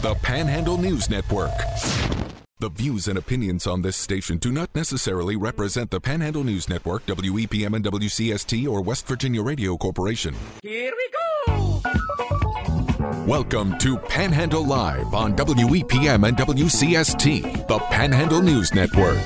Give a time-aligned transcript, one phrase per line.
[0.00, 1.52] the Panhandle News Network.
[2.58, 7.04] The views and opinions on this station do not necessarily represent the Panhandle News Network,
[7.04, 10.34] WEPM and WCST, or West Virginia Radio Corporation.
[10.62, 11.10] Here we
[11.46, 11.82] go!
[13.26, 19.18] Welcome to Panhandle Live on WEPM and WCST, the Panhandle News Network.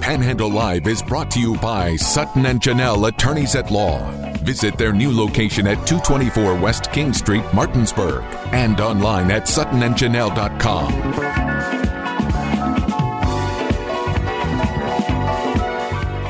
[0.00, 4.23] Panhandle Live is brought to you by Sutton and Janelle Attorneys at Law.
[4.44, 8.22] Visit their new location at 224 West King Street, Martinsburg,
[8.52, 10.92] and online at suttonandjanelle.com.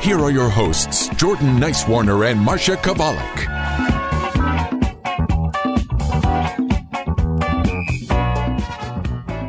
[0.00, 3.53] Here are your hosts, Jordan Nicewarner and Marsha Chwalik.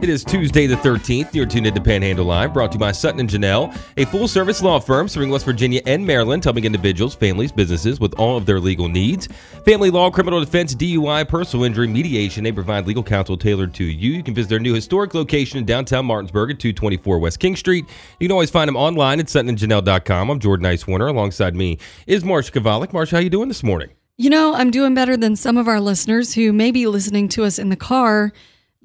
[0.06, 1.34] It is Tuesday the 13th.
[1.34, 4.62] You're tuned into Panhandle Live, brought to you by Sutton and Janelle, a full service
[4.62, 8.60] law firm serving West Virginia and Maryland, helping individuals, families, businesses with all of their
[8.60, 9.28] legal needs.
[9.66, 12.44] Family law, criminal defense, DUI, personal injury, mediation.
[12.44, 14.12] They provide legal counsel tailored to you.
[14.12, 17.86] You can visit their new historic location in downtown Martinsburg at 224 West King Street.
[18.20, 20.30] You can always find them online at suttonandjanelle.com.
[20.30, 21.10] I'm Jordan Nicewarner.
[21.10, 22.92] Alongside me is Marsha Chwalik.
[22.92, 23.90] Marsha, how are you doing this morning?
[24.18, 27.44] You know, I'm doing better than some of our listeners who may be listening to
[27.44, 28.34] us in the car,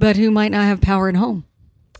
[0.00, 1.44] but who might not have power at home.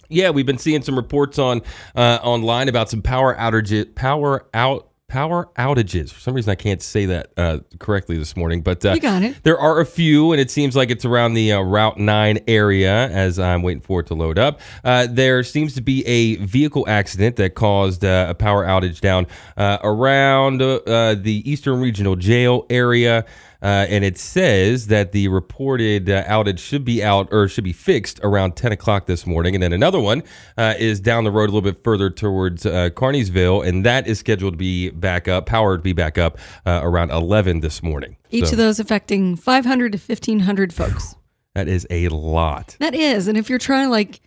[0.09, 1.63] Yeah, we've been seeing some reports on
[1.95, 6.11] uh, online about some power outages, power out, power outages.
[6.11, 9.23] For some reason, I can't say that uh, correctly this morning, but uh, You got
[9.23, 9.37] it.
[9.45, 13.09] There are a few, and it seems like it's around the uh, Route Nine area.
[13.11, 16.85] As I'm waiting for it to load up, uh, there seems to be a vehicle
[16.89, 22.67] accident that caused uh, a power outage down uh, around uh, the Eastern Regional Jail
[22.69, 23.27] area.
[23.63, 27.73] Uh, and it says that the reported uh, outage should be out or should be
[27.73, 29.55] fixed around 10 o'clock this morning.
[29.55, 30.23] And then another one
[30.57, 34.19] uh, is down the road a little bit further towards uh, Kearneysville, and that is
[34.19, 38.17] scheduled to be back up, power to be back up uh, around 11 this morning.
[38.31, 41.15] Each So of those affecting 500 to 1,500 folks.
[41.57, 42.77] That is a lot.
[42.79, 43.27] That is.
[43.27, 44.21] And if you're trying to, like,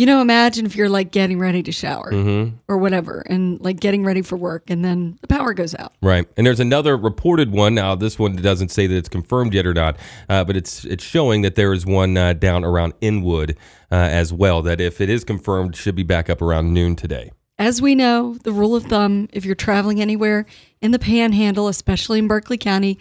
[0.00, 2.56] you know, imagine if you're like getting ready to shower Mm-hmm.
[2.68, 5.92] or whatever and like getting ready for work and then the power goes out.
[6.00, 7.74] Right, and there's another reported one.
[7.74, 9.98] Now, this one doesn't say that it's confirmed yet or not,
[10.30, 13.50] uh, but it's it's showing that there is one uh, down around Inwood
[13.92, 14.62] uh, as well.
[14.62, 17.32] That if it is confirmed, should be back up around noon today.
[17.58, 20.46] As we know, the rule of thumb if you're traveling anywhere
[20.80, 22.98] in the panhandle, especially in Berkeley County,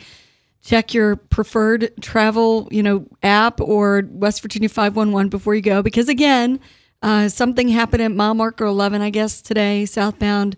[0.62, 6.10] check your preferred travel, you know, app or West Virginia 511 before you go because
[6.10, 6.60] again,
[7.02, 10.56] uh, something happened at mile marker 11 I guess today, southbound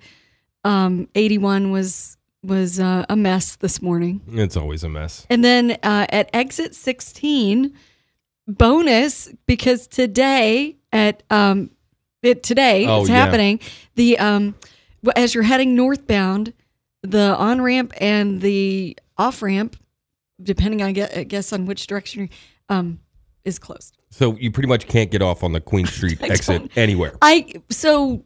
[0.63, 4.21] um, 81 was was uh, a mess this morning.
[4.31, 5.27] It's always a mess.
[5.29, 7.71] And then uh, at exit 16,
[8.47, 11.69] bonus because today at um,
[12.23, 13.15] it today Oh, it's yeah.
[13.25, 13.59] happening.
[13.95, 14.55] The um,
[15.15, 16.53] as you're heading northbound,
[17.03, 19.75] the on ramp and the off ramp,
[20.41, 22.29] depending on I guess on which direction, you're,
[22.77, 22.99] um,
[23.43, 23.97] is closed.
[24.11, 27.17] So you pretty much can't get off on the Queen Street exit anywhere.
[27.21, 28.23] I so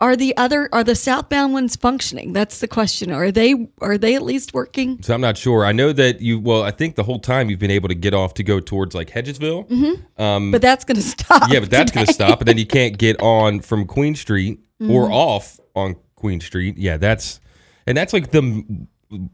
[0.00, 2.32] are the other are the southbound ones functioning?
[2.32, 3.10] That's the question.
[3.12, 5.02] Are they are they at least working?
[5.02, 5.64] So I'm not sure.
[5.64, 6.38] I know that you.
[6.40, 8.94] Well, I think the whole time you've been able to get off to go towards
[8.94, 10.00] like Hedgesville.
[10.20, 11.50] Um, But that's going to stop.
[11.50, 14.60] yeah, but that's going to stop, and then you can't get on from Queen Street
[14.80, 14.92] Mm-hmm.
[14.92, 16.78] or off on Queen Street.
[16.78, 17.40] Yeah, that's
[17.84, 18.64] and that's like the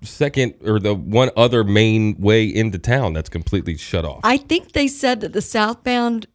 [0.03, 4.21] second or the one other main way into town that's completely shut off.
[4.23, 6.27] I think they said that the southbound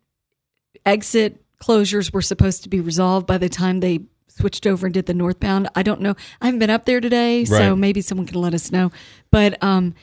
[0.86, 5.06] exit closures were supposed to be resolved by the time they switched over and did
[5.06, 5.68] the northbound.
[5.76, 6.16] I don't know.
[6.42, 8.92] I haven't been up there today, so maybe someone can let us know.
[9.32, 9.96] But um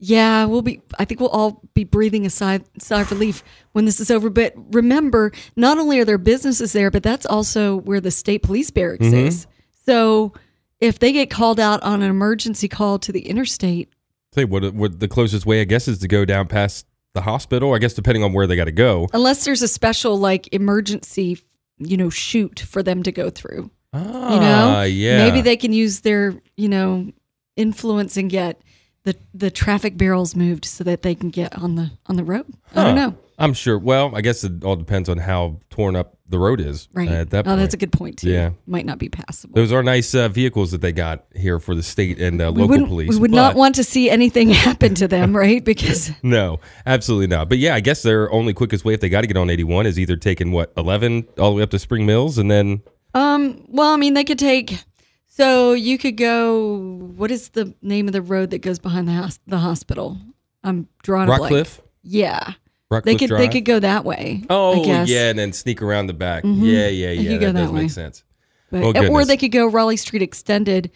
[0.00, 3.84] yeah, we'll be I think we'll all be breathing a sigh, sigh of relief when
[3.84, 4.28] this is over.
[4.28, 8.70] But remember, not only are there businesses there, but that's also where the state police
[8.70, 9.26] barracks Mm-hmm.
[9.28, 9.46] is.
[9.86, 10.32] So
[10.80, 13.88] if they get called out on an emergency call to the interstate,
[14.34, 14.74] Say what?
[14.74, 17.72] What the closest way I guess is to go down past the hospital.
[17.72, 19.08] I guess depending on where they got to go.
[19.12, 21.38] unless there's a special like emergency
[21.78, 25.24] you know shoot for them to go through Ah, you know yeah.
[25.24, 27.10] maybe they can use their you know
[27.56, 28.60] influence and get
[29.04, 32.46] the the traffic barrels moved so that they can get on the on the road
[32.74, 33.76] i don't know I'm sure.
[33.76, 36.88] Well, I guess it all depends on how torn up the road is.
[36.94, 38.50] right At that oh that's a good point too Yeah.
[38.66, 41.82] might not be passable Those are nice uh, vehicles that they got here for the
[41.82, 43.10] state and uh, local police.
[43.10, 47.48] we would not want to see anything happen to them right because No, absolutely not.
[47.48, 49.86] But yeah, I guess their only quickest way if they got to get on 81
[49.86, 52.82] is either taking what 11 all the way up to Spring Mills and then
[53.14, 54.82] um well i mean they could take
[55.28, 56.78] so you could go
[57.16, 60.18] what is the name of the road that goes behind the hos- the hospital
[60.64, 61.52] i'm drawing a blank.
[61.54, 61.80] Rockcliffe.
[62.02, 62.54] Yeah.
[62.94, 63.40] Rockcliffe They could Drive.
[63.40, 64.42] they could go that way.
[64.50, 66.44] Oh yeah, and then sneak around the back.
[66.44, 66.64] Mm-hmm.
[66.64, 67.38] Yeah, yeah, yeah.
[67.38, 67.82] go That that does way.
[67.82, 68.24] make sense.
[68.70, 70.90] But, Oh, eh, or they could go Raleigh Street Extended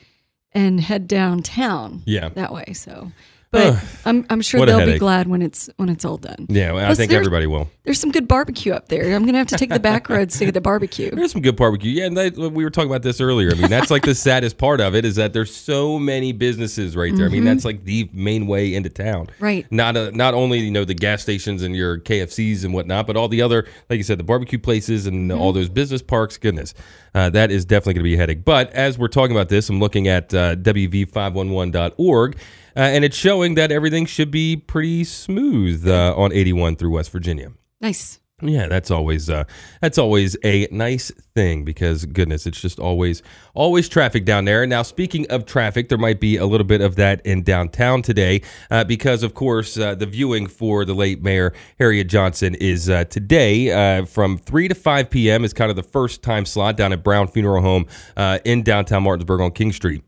[0.53, 2.03] and head downtown.
[2.07, 2.31] Yeah.
[2.31, 2.73] That way.
[2.73, 3.13] So
[3.51, 5.01] But I'm, I'm sure What a they'll be headache.
[5.01, 6.45] glad when it's when it's all done.
[6.51, 7.71] Yeah, well, I Plus, think there's- everybody will.
[7.85, 9.17] There's some good barbecue up there.
[9.17, 11.11] I'm gonna have to take the back roads to get the barbecue.
[11.15, 11.91] There's some good barbecue.
[11.91, 13.51] Yeah, and that, we were talking about this earlier.
[13.51, 16.95] I mean, that's like the saddest part of it is that there's so many businesses
[16.95, 17.25] right there.
[17.25, 19.29] I mean, that's like the main way into town.
[19.29, 19.43] Mm-hmm.
[19.45, 19.73] Right.
[19.73, 23.17] Not a, not only you know the gas stations and your KFCs and whatnot, but
[23.17, 25.41] all the other, like you said, the barbecue places and Mm-hmm.
[25.41, 26.37] all those business parks.
[26.37, 26.75] Goodness,
[27.15, 28.45] uh, that is definitely going to be a headache.
[28.45, 32.37] But as we're talking about this, I'm looking at uh, WV511.org.
[32.79, 37.11] Uh, and it's showing that everything should be pretty smooth uh, on 81 through West
[37.11, 37.51] Virginia.
[37.81, 38.21] Nice.
[38.41, 39.45] Yeah, that's always uh,
[39.81, 43.21] that's always a nice thing because goodness, it's just always
[43.53, 44.65] always traffic down there.
[44.65, 48.43] Now, speaking of traffic, there might be a little bit of that in downtown today
[48.71, 53.03] uh, because, of course, uh, the viewing for the late Mayor Harriette Johnson is uh,
[53.07, 55.45] today uh, from three to five p.m.
[55.45, 57.87] is kind of the first time slot down at Brown Funeral Home
[58.17, 60.05] uh, in downtown Martinsburg on King Street.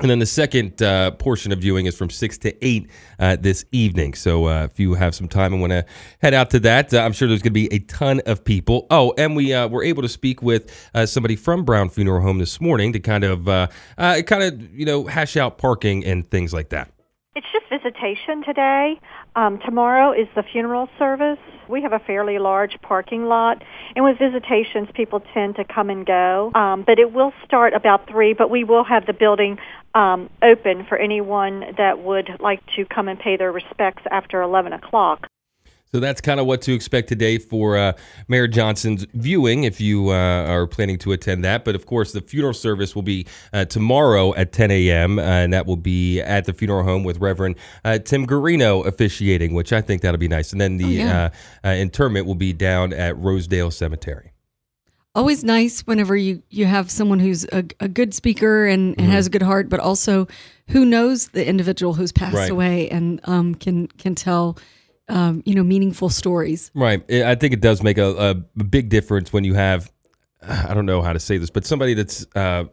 [0.00, 3.64] And then the second uh, portion of viewing is from 6 to 8 uh, this
[3.72, 4.14] evening.
[4.14, 5.84] So uh, if you have some time and want to
[6.20, 8.86] head out to that, uh, I'm sure there's going to be a ton of people.
[8.90, 12.38] Oh, and we uh, were able to speak with uh, somebody from Brown Funeral Home
[12.38, 13.46] this morning to kind of,
[13.96, 16.92] kind of, you know, hash out parking and things like that.
[17.34, 19.00] It's just visitation today.
[19.36, 21.38] Um, tomorrow is the funeral service.
[21.68, 23.62] We have a fairly large parking lot,
[23.94, 26.50] and with visitations, people tend to come and go.
[26.54, 28.32] Um, but it will start about three.
[28.32, 29.58] But we will have the building
[29.94, 34.72] um, open for anyone that would like to come and pay their respects after eleven
[34.72, 35.28] o'clock.
[35.90, 37.92] So that's kind of what to expect today for uh,
[38.28, 41.64] Mayor Johnson's viewing if you uh, are planning to attend that.
[41.64, 45.52] But of course, the funeral service will be uh, tomorrow at 10 a.m., uh, and
[45.54, 49.80] that will be at the funeral home with Reverend uh, Tim Garino officiating, which I
[49.80, 50.52] think that'll be nice.
[50.52, 51.30] And then the yeah.
[51.64, 54.32] uh, uh, interment will be down at Rosedale Cemetery.
[55.14, 59.10] Always nice whenever you you have someone who's a, a good speaker and, and Mm-hmm.
[59.12, 60.28] has a good heart, but also
[60.68, 62.50] who knows the individual who's passed Right.
[62.50, 64.58] away and um, can can tell
[65.08, 66.70] um, you know meaningful stories.
[66.74, 67.02] Right.
[67.10, 69.90] I think it does make a, a big difference when you have,
[70.42, 72.64] I don't know how to say this, but somebody that's uh,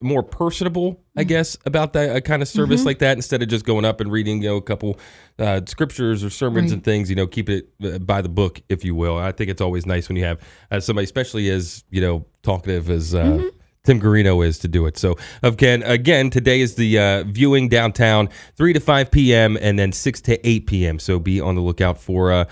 [0.00, 3.64] more personable, I guess, about that a kind of service like that instead of just
[3.64, 4.98] going up and reading, you know, a couple
[5.38, 6.74] uh, scriptures or sermons Right.
[6.74, 9.16] and things, you know, keep it uh, by the book, if you will.
[9.16, 12.90] I think it's always nice when you have uh, somebody, especially as, you know, talkative
[12.90, 13.14] as.
[13.14, 13.48] Uh,
[13.84, 14.96] Tim Garino is to do it.
[14.96, 19.58] So again, again, today is the uh, viewing downtown, three to five p.m.
[19.60, 20.98] and then six to eight p.m.
[20.98, 22.44] So be on the lookout for uh,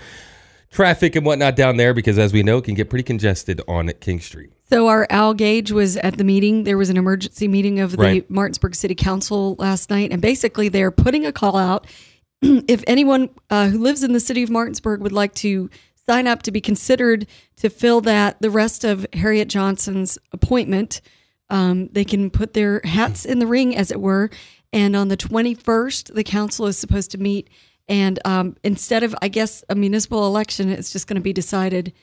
[0.69, 3.91] traffic and whatnot down there because, as we know, it can get pretty congested on
[3.99, 4.51] King Street.
[4.69, 6.65] So our Al Gage was at the meeting.
[6.65, 8.29] There was an emergency meeting of the Right.
[8.29, 11.87] Martinsburg City Council last night, and basically they're putting a call out.
[12.41, 15.69] if anyone uh, who lives in the city of Martinsburg would like to
[16.05, 17.25] sign up to be considered
[17.57, 21.01] to fill that the rest of Harriette Johnson's appointment,
[21.53, 24.31] um, they can put their hats in the ring, as it were.
[24.73, 27.47] And on the 21st, the council is supposed to meet.
[27.87, 31.93] And um, instead of, I guess, a municipal election, it's just going to be decided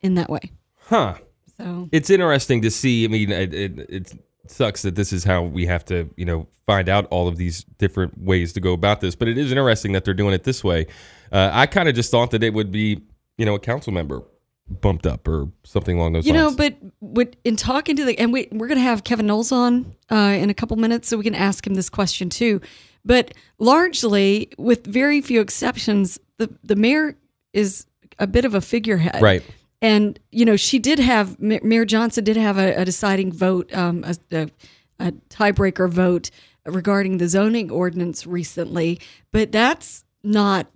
[0.00, 0.50] in that way.
[0.74, 1.14] Huh.
[1.56, 3.04] So It's interesting to see.
[3.04, 4.14] I mean, it, it, it
[4.48, 7.62] sucks that this is how we have to, you know, find out all of these
[7.78, 9.14] different ways to go about this.
[9.14, 10.88] But it is interesting that they're doing it this way.
[11.30, 13.02] Uh, I kind of just thought that it would be,
[13.38, 14.22] you know, a council member
[14.70, 16.26] bumped up or something along those lines.
[16.26, 19.52] You know, but what, in talking to the and we we're gonna have Kevin Knowles
[19.52, 22.60] on uh, in a couple minutes, so we can ask him this question too.
[23.04, 27.16] But largely, with very few exceptions, the the mayor
[27.52, 27.86] is
[28.18, 29.42] a bit of a figurehead, Right.
[29.82, 34.04] And you know, she did have Mayor Johnson did have a, a deciding vote, um,
[34.04, 34.50] a, a,
[34.98, 36.30] a tiebreaker vote
[36.66, 39.00] regarding the zoning ordinance recently,
[39.32, 40.66] but that's not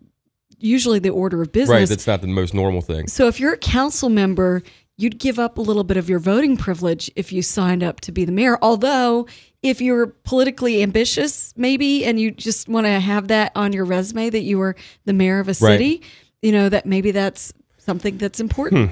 [0.64, 1.70] usually the order of business.
[1.70, 1.88] Right.
[1.88, 3.06] That's not the most normal thing.
[3.08, 4.62] So if you're a council member,
[4.96, 8.12] you'd give up a little bit of your voting privilege if you signed up to
[8.12, 8.58] be the mayor.
[8.62, 9.26] Although,
[9.62, 14.30] if you're politically ambitious, maybe, and you just want to have that on your resume
[14.30, 16.02] that you were the mayor of a city,
[16.42, 18.90] you know, that maybe that's something that's important.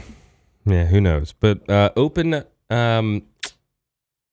[0.67, 1.33] Yeah, who knows?
[1.33, 3.23] But uh, open um,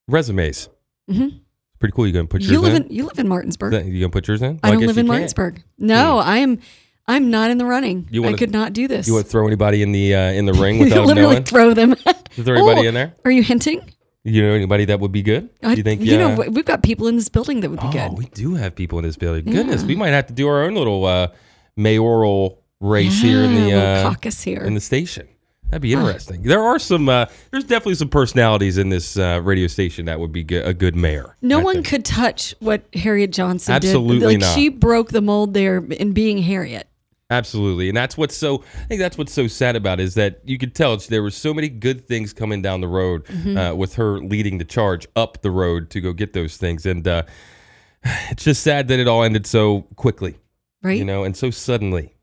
[0.08, 0.70] resumes.
[1.10, 1.40] Mhm.
[1.80, 2.06] Pretty cool.
[2.08, 2.84] You gonna put yours You live in?
[2.84, 3.74] in you live in Martinsburg.
[3.86, 4.60] You gonna put yours in?
[4.64, 5.08] I don't guess live in.
[5.08, 5.64] Martinsburg.
[5.78, 6.60] No, I am.
[7.10, 8.08] I'm not in the running.
[8.12, 9.08] You I wanna- could not do this.
[9.08, 11.44] You want to throw anybody in the uh, in the ring without literally knowing?
[11.44, 11.94] throw them.
[12.38, 13.14] Is there anybody Oh, in there?
[13.26, 13.82] Are you hinting?
[14.24, 15.50] You know anybody that would be good?
[15.64, 16.02] I, you think?
[16.02, 18.18] you uh, know we've got people in this building that would be oh, good.
[18.18, 19.46] we do have people in this building.
[19.46, 21.30] Goodness, we might have to do our own little uh,
[21.78, 24.64] mayoral race here in the Yeah, uh, caucus here.
[24.64, 25.28] in the station.
[25.70, 26.42] That'd be interesting.
[26.42, 27.08] There are some.
[27.10, 30.74] Uh, there's definitely some personalities in this uh, radio station that would be go- a
[30.74, 31.38] good mayor.
[31.44, 31.88] No I one think.
[31.88, 34.26] could touch what Harriette Johnson Absolutely did.
[34.26, 34.56] Like not.
[34.56, 36.86] she broke the mold there in being Harriette.
[37.32, 38.64] Absolutely, and that's what's so.
[38.76, 41.30] I think that's what's so sad about it, is that you could tell there were
[41.30, 43.58] so many good things coming down the road Mm-hmm.
[43.58, 47.08] uh, with her leading the charge up the road to go get those things, and
[47.08, 47.24] uh,
[48.32, 50.40] it's just sad that it all ended so quickly,
[50.82, 50.98] right?
[50.98, 52.14] you know, and so suddenly.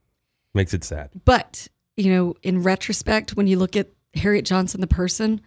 [0.55, 1.11] Makes it sad.
[1.27, 5.43] But, you know, in retrospect, when you look at Harriette Johnson, the person,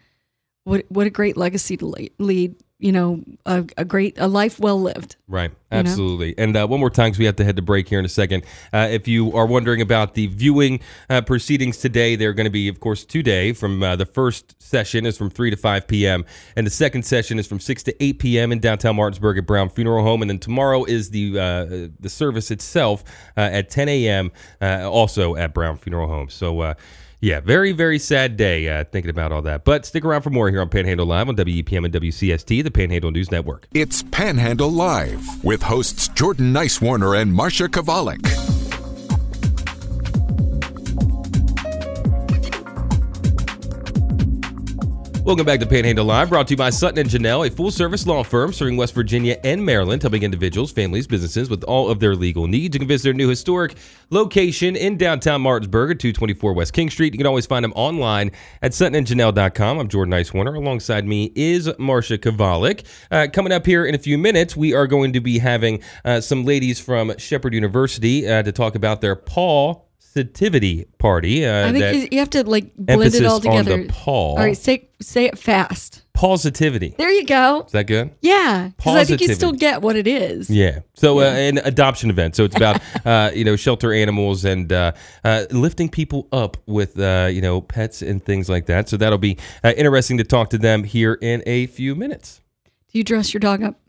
[0.65, 2.55] what what a great legacy to lead.
[2.81, 5.17] You know, a, a great a life well lived.
[5.27, 5.79] Right, know?
[5.79, 6.33] absolutely.
[6.37, 8.09] And uh, one more time, because we have to head to break here in a
[8.09, 8.45] second.
[8.71, 12.69] Uh, if you are wondering about the viewing uh, proceedings today, they're going to be,
[12.69, 13.51] of course, today.
[13.51, 16.23] From uh, the first session is from three to five p.m.,
[16.55, 18.53] and the second session is from six to eight p.m.
[18.53, 22.49] in downtown Martinsburg at Brown Funeral Home, and then tomorrow is the uh, the service
[22.49, 23.03] itself
[23.35, 24.31] uh, at ten a.m.
[24.61, 26.29] Uh, also at Brown Funeral Home.
[26.29, 26.75] So.
[27.21, 29.65] Yeah, very, very sad day uh, thinking about all that.
[29.65, 33.11] But stick around for more here on Panhandle Live on WEPM and WCST, the Panhandle
[33.11, 33.67] News Network.
[33.73, 38.58] It's Panhandle Live with hosts Jordan Nicewarner and Marsha Chwalik.
[45.29, 48.23] Welcome back to Panhandle Live, brought to you by Sutton and Janelle, a full-service law
[48.23, 52.47] firm serving West Virginia and Maryland, helping individuals, families, businesses with all of their legal
[52.47, 52.73] needs.
[52.73, 53.75] You can visit their new historic
[54.09, 57.13] location in downtown Martinsburg at 224 West King Street.
[57.13, 58.31] You can always find them online
[58.63, 59.77] at suttonandjanelle.com.
[59.77, 60.57] I'm Jordan Nicewarner.
[60.57, 62.83] Alongside me is Marsha Chwalik.
[63.11, 66.21] Uh, coming up here in a few minutes, we are going to be having uh,
[66.21, 71.45] some ladies from Shepherd University uh, to talk about their Paul Positivity Party.
[71.45, 73.83] Uh, I think you- have to like blend it all on together.
[73.83, 74.37] the Paul.
[74.37, 76.01] All right, say say it fast.
[76.13, 76.95] Positivity.
[76.97, 77.63] There you go.
[77.65, 78.11] Is that good?
[78.21, 80.49] Yeah, because I think you still get what it is.
[80.49, 80.79] Yeah.
[80.95, 82.35] So uh, an adoption event.
[82.35, 84.91] So it's about uh, you know shelter animals and uh,
[85.23, 88.89] uh, lifting people up with uh, you know pets and things like that.
[88.89, 92.41] So that'll be uh, interesting to talk to them here in a few minutes.
[92.91, 93.79] Do you dress your dog up?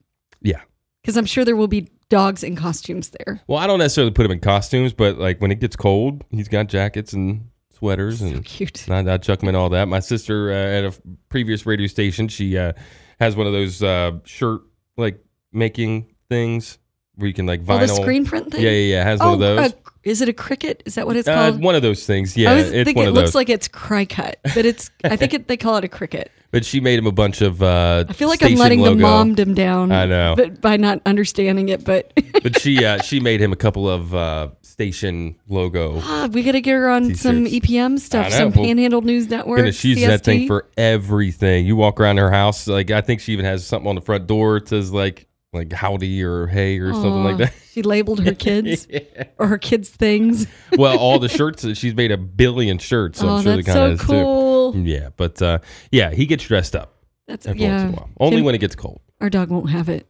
[0.43, 0.61] Yeah.
[1.03, 3.41] Because I'm sure there will be dogs in costumes there.
[3.47, 6.49] Well, I don't necessarily put him in costumes, but like when it gets cold, he's
[6.49, 8.87] got jackets and sweaters and Cute.
[8.91, 9.89] I, I chuck him in all that.
[9.89, 10.93] My sister uh, at a
[11.31, 12.75] previous radio station, she uh,
[13.19, 14.61] has one of those uh, shirt
[14.99, 15.19] like
[15.53, 16.79] making things
[17.15, 17.81] where you can like Oh, vinyl.
[17.81, 18.63] the screen print thing.
[18.63, 19.05] Yeah, yeah, yeah.
[19.05, 19.73] Has Oh, one of those.
[19.73, 20.81] uh, is it a Cricut?
[20.87, 21.63] Is that what it's Uh, called?
[21.63, 22.37] one of those things.
[22.37, 24.91] I Yeah, always it's think one it looks like it's cry cut, but it's.
[25.05, 26.29] I think it, they call it a Cricut.
[26.51, 27.63] But she made him a bunch of.
[27.63, 28.97] Uh, I feel like I'm letting logo.
[28.97, 29.93] the momdom down.
[29.93, 30.35] I know.
[30.37, 31.85] but by not understanding it.
[31.85, 36.01] But but she uh, she made him a couple of uh, station logo.
[36.03, 37.67] Ah, we got to get her on some T-shirts.
[37.67, 39.59] EPM stuff, some Well, Panhandle News Network.
[39.59, 41.67] Goodness, she's that thing for everything.
[41.67, 44.27] You walk around her house, like I think she even has something on the front
[44.27, 44.57] door.
[44.57, 47.53] It says like like howdy or hey or something like that.
[47.71, 48.87] She labeled her kids
[49.39, 50.47] or her kids' things.
[50.77, 53.21] well, all the shirts that she's made a billion shirts.
[53.21, 54.77] So oh, I'm sure that's the so kind of cool.
[54.77, 55.59] Yeah, but uh,
[55.91, 56.95] yeah, he gets dressed up
[57.27, 57.71] That's every yeah.
[57.71, 58.11] once in a while.
[58.21, 59.01] Only Kim- when it gets cold.
[59.21, 60.07] our dog won't have it.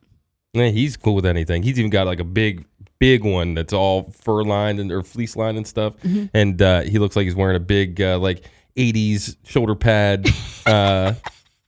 [0.53, 1.63] Yeah, he's cool with anything.
[1.63, 2.65] He's even got like a big,
[2.99, 5.97] big one that's all fur lined and or fleece lined and stuff.
[6.03, 6.27] Mm-hmm.
[6.35, 8.45] And uh, he looks like he's wearing a big uh, like
[8.77, 10.29] '80s shoulder pad
[10.67, 11.15] uh,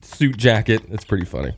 [0.00, 0.82] suit jacket.
[0.88, 1.54] It's pretty funny.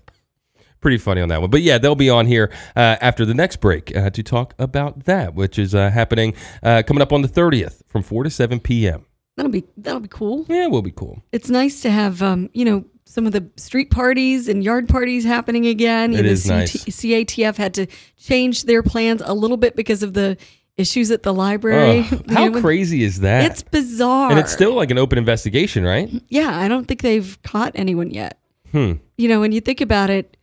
[0.85, 1.49] Pretty funny on that one.
[1.49, 5.07] But yeah, they'll be on here uh, after the next break uh, to talk about
[5.07, 8.61] that, which is uh, happening uh, coming up on the 30th from 4 to 7
[8.61, 9.07] p.m.
[9.38, 10.45] That'll be that'll be cool.
[10.47, 11.23] Yeah, it will be cool.
[11.33, 15.25] It's nice to have um, you know, some of the street parties and yard parties
[15.25, 16.12] happening again.
[16.12, 16.85] It know, is nice.
[16.85, 17.87] CATF had to
[18.19, 20.37] change their plans a little bit because of the
[20.76, 22.07] issues at the library.
[22.11, 23.50] You how know, crazy is that?
[23.50, 24.31] It's bizarre.
[24.31, 26.11] and it's still like an open investigation, right?
[26.29, 28.38] yeah, I don't think they've caught anyone yet.
[28.71, 28.95] Hmm.
[29.17, 30.37] You know, when you think about it,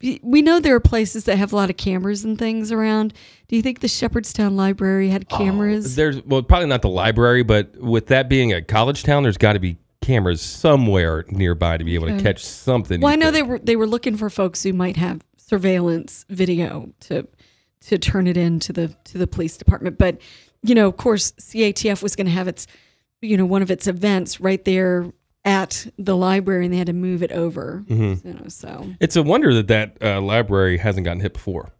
[0.00, 3.12] we know there are places that have a lot of cameras and things around.
[3.48, 5.96] Do you think the Shepherdstown Library had oh, cameras?
[5.96, 9.54] There's well, probably not the library, but with that being a college town, there's got
[9.54, 13.00] to be cameras somewhere nearby to be able to catch something.
[13.00, 13.34] well, I know think.
[13.34, 17.26] they were they were looking for folks who might have surveillance video to
[17.80, 19.98] to turn it in to the to the police department.
[19.98, 20.20] But
[20.62, 22.66] you know, of course, CATF was going to have its
[23.20, 25.12] you know one of its events right there
[25.48, 27.82] at the library, and they had to move it over.
[27.88, 28.28] Mm-hmm.
[28.28, 31.72] You know, so It's a wonder that that uh, library hasn't gotten hit before.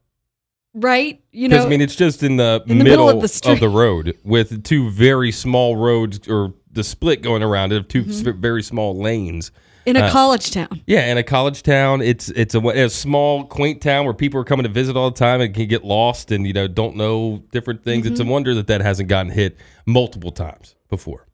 [0.75, 3.29] right, you know, I mean, it's just in the, in the middle, middle of the
[3.29, 3.61] street.
[3.63, 8.41] road with two very small roads or the split going around it of 2 Mm-hmm.
[8.41, 9.51] very small lanes.
[9.87, 10.83] in a uh, college town.
[10.87, 14.45] Yeah, in a college town, it's it's a, a small, quaint town where people are
[14.45, 17.43] coming to visit all the time and can get lost and you know don't know
[17.53, 18.07] different things.
[18.07, 18.33] It's a Mm-hmm.
[18.33, 19.57] wonder that that hasn't gotten hit
[19.87, 21.27] multiple times before.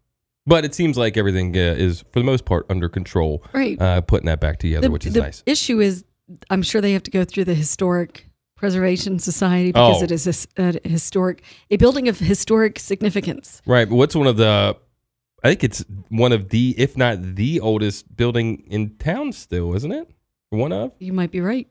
[0.46, 3.42] But it seems like everything uh, is for the most part under control.
[3.54, 3.80] Right.
[3.80, 5.42] Uh, putting that back together, the, which is the nice.
[5.46, 6.04] issue is,
[6.50, 10.04] I'm sure they have to go through the historic preservation society because Oh.
[10.04, 13.62] it is his- a historic, a building of historic significance.
[13.66, 13.88] Right.
[13.88, 14.76] But what's one of the?
[15.42, 19.92] I think it's one of the, if not the oldest building in town still, isn't
[19.92, 20.10] it?
[20.50, 20.92] One of.
[20.98, 21.68] You might be right.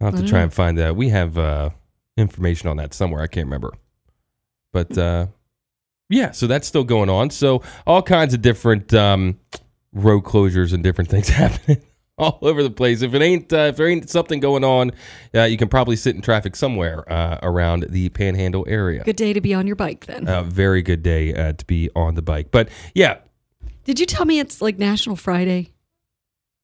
[0.00, 0.44] I'll have I to try know.
[0.44, 0.96] and find that.
[0.96, 1.70] We have uh,
[2.16, 3.22] information on that somewhere.
[3.22, 3.72] I can't remember.
[4.72, 5.26] But uh,
[6.08, 7.30] yeah, so that's still going on.
[7.30, 9.38] So all kinds of different um,
[9.92, 11.82] road closures and different things happening
[12.18, 13.02] all over the place.
[13.02, 14.92] If it ain't, uh, if there ain't something going on,
[15.34, 19.02] uh, you can probably sit in traffic somewhere uh, around the Panhandle area.
[19.04, 20.28] Good day to be on your bike then.
[20.28, 22.48] A very good day uh, to be on the bike.
[22.50, 23.18] But yeah,
[23.84, 25.72] Did you tell me it's like National Friday?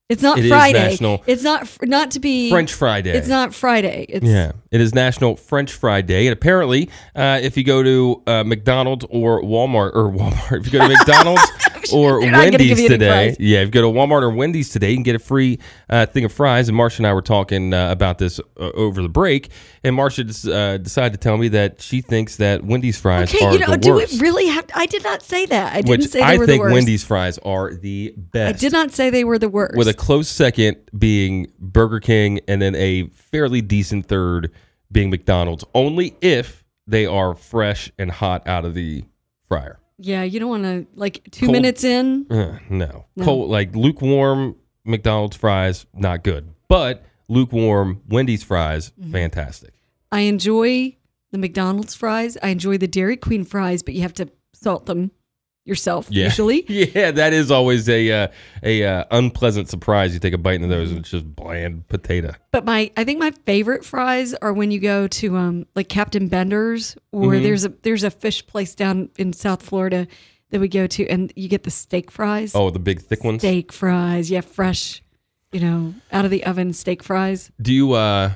[0.09, 0.79] It's not It is Friday.
[0.79, 3.11] National It's not fr- not to be French Friday.
[3.11, 4.07] It's not Friday.
[4.09, 8.23] It's Yeah, it is National French Fry Day, and apparently, uh, if you go to
[8.27, 11.43] uh, McDonald's or Walmart or Walmart, if you go to McDonald's
[11.93, 14.69] or They're not gonna give Wendy's today, yeah, if you go to Walmart or Wendy's
[14.71, 15.59] today, you can get a free
[15.89, 16.69] uh, thing of fries.
[16.69, 19.51] And Marsha and I were talking uh, about this uh, over the break,
[19.85, 23.53] and Marsha uh, decided to tell me that she thinks that Wendy's fries Okay, are
[23.53, 24.15] you know, the do worst.
[24.15, 24.67] it really have?
[24.75, 25.73] I did not say that.
[25.73, 26.75] I didn't which say they I were think the worst.
[26.75, 28.57] Wendy's fries are the best.
[28.57, 29.77] I did not say they were the worst.
[29.77, 34.51] with a close second being Burger King, and then a fairly decent third
[34.91, 35.65] being McDonald's.
[35.75, 39.05] Only if they are fresh and hot out of the
[39.49, 39.79] fryer.
[39.99, 42.27] Yeah, you don't want to like two Cold- minutes in.
[42.31, 43.07] Uh, no.
[43.17, 43.25] No.
[43.25, 46.53] cold like lukewarm McDonald's fries, not good.
[46.69, 49.13] But lukewarm Wendy's fries, Mm-hmm.
[49.13, 49.75] fantastic.
[50.11, 50.97] I enjoy
[51.31, 52.39] the McDonald's fries.
[52.43, 55.11] I enjoy the Dairy Queen fries, but you have to salt them
[55.69, 56.25] yourself Yeah.
[56.25, 56.65] usually.
[56.69, 58.29] Yeah, that is always a uh,
[58.63, 60.15] a uh, unpleasant surprise.
[60.15, 62.33] You take a bite into those, and it's just bland potato.
[62.51, 66.29] But my I think my favorite fries are when you go to um like Captain
[66.29, 67.43] Bender's or Mm-hmm.
[67.43, 70.07] there's a there's a fish place down in South Florida
[70.51, 72.55] that we go to and you get the steak fries.
[72.55, 73.43] Oh, the big thick ones.
[73.43, 74.31] steak fries.
[74.31, 75.03] Yeah, fresh,
[75.53, 77.51] you know, out of the oven steak fries.
[77.61, 78.33] Do you uh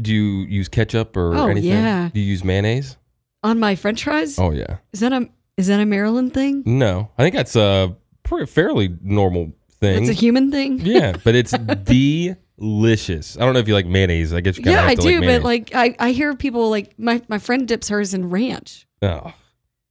[0.00, 1.70] do you use ketchup or Oh, anything?
[1.70, 2.08] yeah.
[2.14, 2.96] Do you use mayonnaise?
[3.42, 4.38] On my french fries?
[4.38, 4.78] Oh yeah.
[4.92, 5.28] Is that a
[5.60, 6.62] is that a Maryland thing?
[6.64, 10.02] No, I think that's a pretty fairly normal thing.
[10.02, 10.80] It's a human thing?
[10.82, 13.36] yeah, but it's delicious.
[13.36, 14.32] I don't know if you like mayonnaise.
[14.32, 16.70] I guess you kind of Yeah, I do, like but like I, I hear people
[16.70, 18.86] like my, my friend dips hers in ranch.
[19.02, 19.32] oh.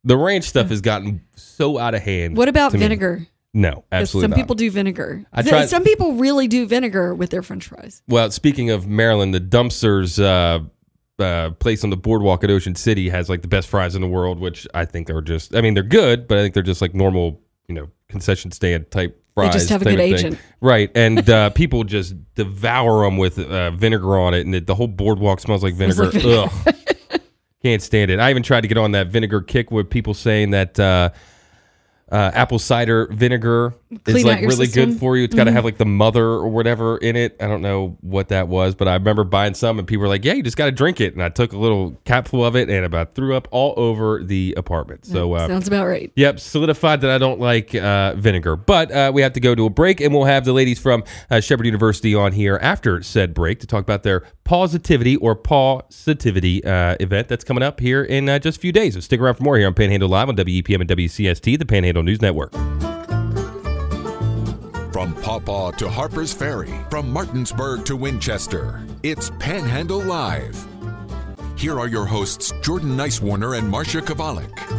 [0.03, 2.35] the ranch stuff has gotten so out of hand.
[2.35, 2.83] What about to me.
[2.83, 3.27] vinegar?
[3.53, 4.37] No, absolutely some not.
[4.37, 5.25] people do vinegar.
[5.31, 8.01] I tried- some people really do vinegar with their french fries.
[8.07, 10.63] Well, speaking of Maryland, the dumpsters uh,
[11.19, 14.07] uh, place on the boardwalk at Ocean City has like the best fries in the
[14.07, 15.55] world, which I think are just.
[15.55, 18.91] I mean, they're good, but I think they're just like normal, you know, concession stand
[18.91, 19.53] type fries.
[19.53, 20.37] They just have a good of thing.
[20.61, 20.91] right?
[20.95, 24.87] And uh, people just devour them with uh, vinegar on it, and it, the whole
[24.87, 26.11] boardwalk smells like vinegar.
[26.11, 26.51] Smells like vinegar.
[26.65, 27.19] Ugh.
[27.61, 28.19] Can't stand it.
[28.19, 30.79] I even tried to get on that vinegar kick with people saying that.
[32.11, 33.73] Uh, apple cider vinegar
[34.05, 34.83] is like really system.
[34.83, 34.91] Mm-hmm.
[34.91, 35.23] good for you.
[35.23, 37.35] It's got to have like the mother or whatever in it.
[37.39, 40.25] I don't know what that was, but I remember buying some and people were like,
[40.25, 42.69] "Yeah, you just got to drink it." And I took a little capful of it
[42.69, 45.05] and about threw up all over the apartment.
[45.05, 46.11] So uh, Sounds about right.
[46.15, 48.55] Yep, solidified that I don't like uh, vinegar.
[48.55, 51.03] But uh, we have to go to a break, and we'll have the ladies from
[51.29, 56.63] uh, Shepherd University on here after said break to talk about their positivity or positivity
[56.65, 58.95] uh, event that's coming up here in uh, just a few days.
[58.95, 61.98] So stick around for more here on Panhandle Live on WEPM and WCST, the Panhandle
[62.01, 62.51] News Network.
[64.91, 70.67] From Pawpaw to Harper's Ferry, from Martinsburg to Winchester, it's Panhandle Live.
[71.55, 74.78] Here are your hosts, Jordan Nicewarner and Marsha Chwalik.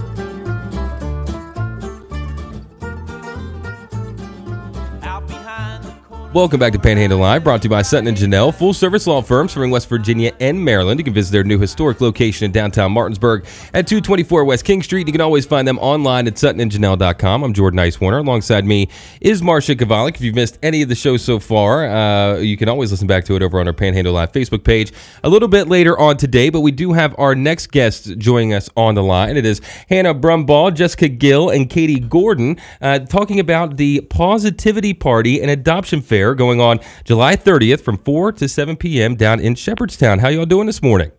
[6.33, 9.21] Welcome back to Panhandle Live, brought to you by Sutton and Janelle, full service law
[9.21, 11.01] firm serving West Virginia and Maryland.
[11.01, 15.09] You can visit their new historic location in downtown Martinsburg at 224 West King Street.
[15.09, 17.43] You can always find them online at suttonandjanelle.com.
[17.43, 18.21] I'm Jordan Nicewarner.
[18.21, 18.89] Alongside me
[19.21, 20.15] is Marsha Chwalik.
[20.15, 23.25] If you've missed any of the show so far, uh, you can always listen back
[23.25, 24.93] to it over on our Panhandle Live Facebook page
[25.25, 26.49] a little bit later on today.
[26.49, 29.37] But we do have our next guest joining us on the line.
[29.37, 35.43] It is Hannah Brumbaugh, Jessica Gill, and Katie Gordon uh, talking about the Positivity Party
[35.43, 39.15] and Adoption Fair going on July 30th from 4 to 7 p.m.
[39.17, 40.19] down in Shepherdstown.
[40.19, 41.11] How y'all doing this morning?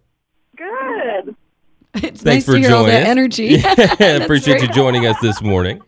[0.56, 1.36] Good.
[1.96, 3.10] It's Thanks nice for to hear all joining that us.
[3.10, 3.48] energy.
[4.00, 5.82] Yeah, appreciate very you joining us this morning.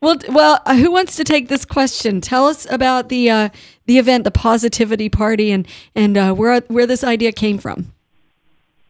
[0.00, 2.20] Well, well, uh, who wants to take this question?
[2.22, 3.48] Tell us about the uh,
[3.84, 7.92] the event, the Positivity Party, and and uh, where where this idea came from.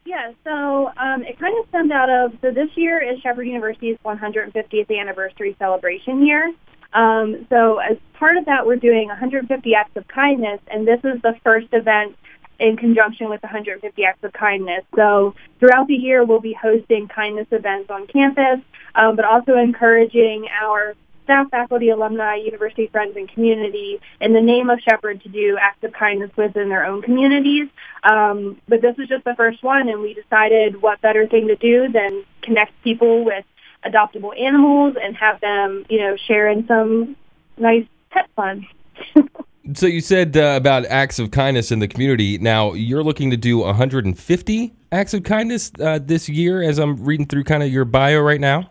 [0.06, 3.96] Yeah, so um, it kind of stemmed out of, so this year is Shepherd University's
[4.04, 6.52] 150th anniversary celebration year.
[6.92, 11.20] Um, so as part of that, we're doing 150 acts of kindness, and this is
[11.22, 12.16] the first event
[12.58, 14.84] in conjunction with 150 acts of kindness.
[14.94, 18.60] So throughout the year, we'll be hosting kindness events on campus,
[18.94, 24.68] um, but also encouraging our staff, faculty, alumni, university friends, and community in the name
[24.68, 27.68] of Shepherd to do acts of kindness within their own communities.
[28.02, 31.56] Um, but this is just the first one, and we decided what better thing to
[31.56, 33.44] do than connect people with
[33.84, 37.16] adoptable animals and have them, you know, share in some
[37.56, 38.66] nice pet fun.
[39.74, 42.38] So you said uh, about acts of kindness in the community.
[42.38, 47.26] Now you're looking to do 150 acts of kindness uh, this year, as I'm reading
[47.26, 48.70] through kind of your bio right now.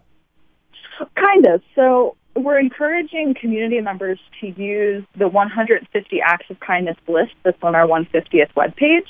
[1.16, 1.62] Kind of.
[1.76, 7.76] So we're encouraging community members to use the 150 acts of kindness list that's on
[7.76, 9.08] our 150th webpage.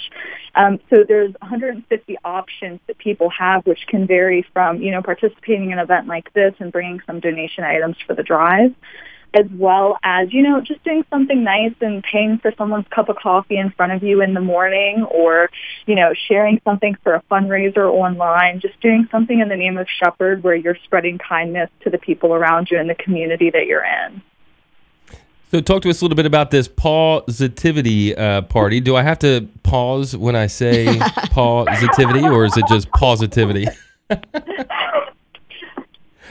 [0.56, 5.72] Um, so there's 150 options that people have, which can vary from, you know, participating
[5.72, 8.74] in an event like this and bringing some donation items for the drive,
[9.34, 13.16] as well as, you know, just doing something nice and paying for someone's cup of
[13.18, 15.50] coffee in front of you in the morning or,
[15.86, 19.88] you know, sharing something for a fundraiser online, just doing something in the name of
[20.02, 23.86] Shepherd where you're spreading kindness to the people around you and the community that you're
[23.86, 24.22] in.
[25.52, 28.80] So, talk to us a little bit about this positivity uh, party.
[28.80, 31.00] Do I have to pause when I say
[31.32, 33.68] positivity, or is it just positivity?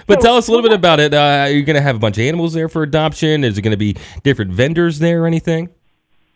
[0.09, 1.14] but tell us a little bit about it.
[1.14, 3.44] Uh, are you going to have a bunch of animals there for adoption?
[3.44, 5.68] Is it going to be different vendors there or anything?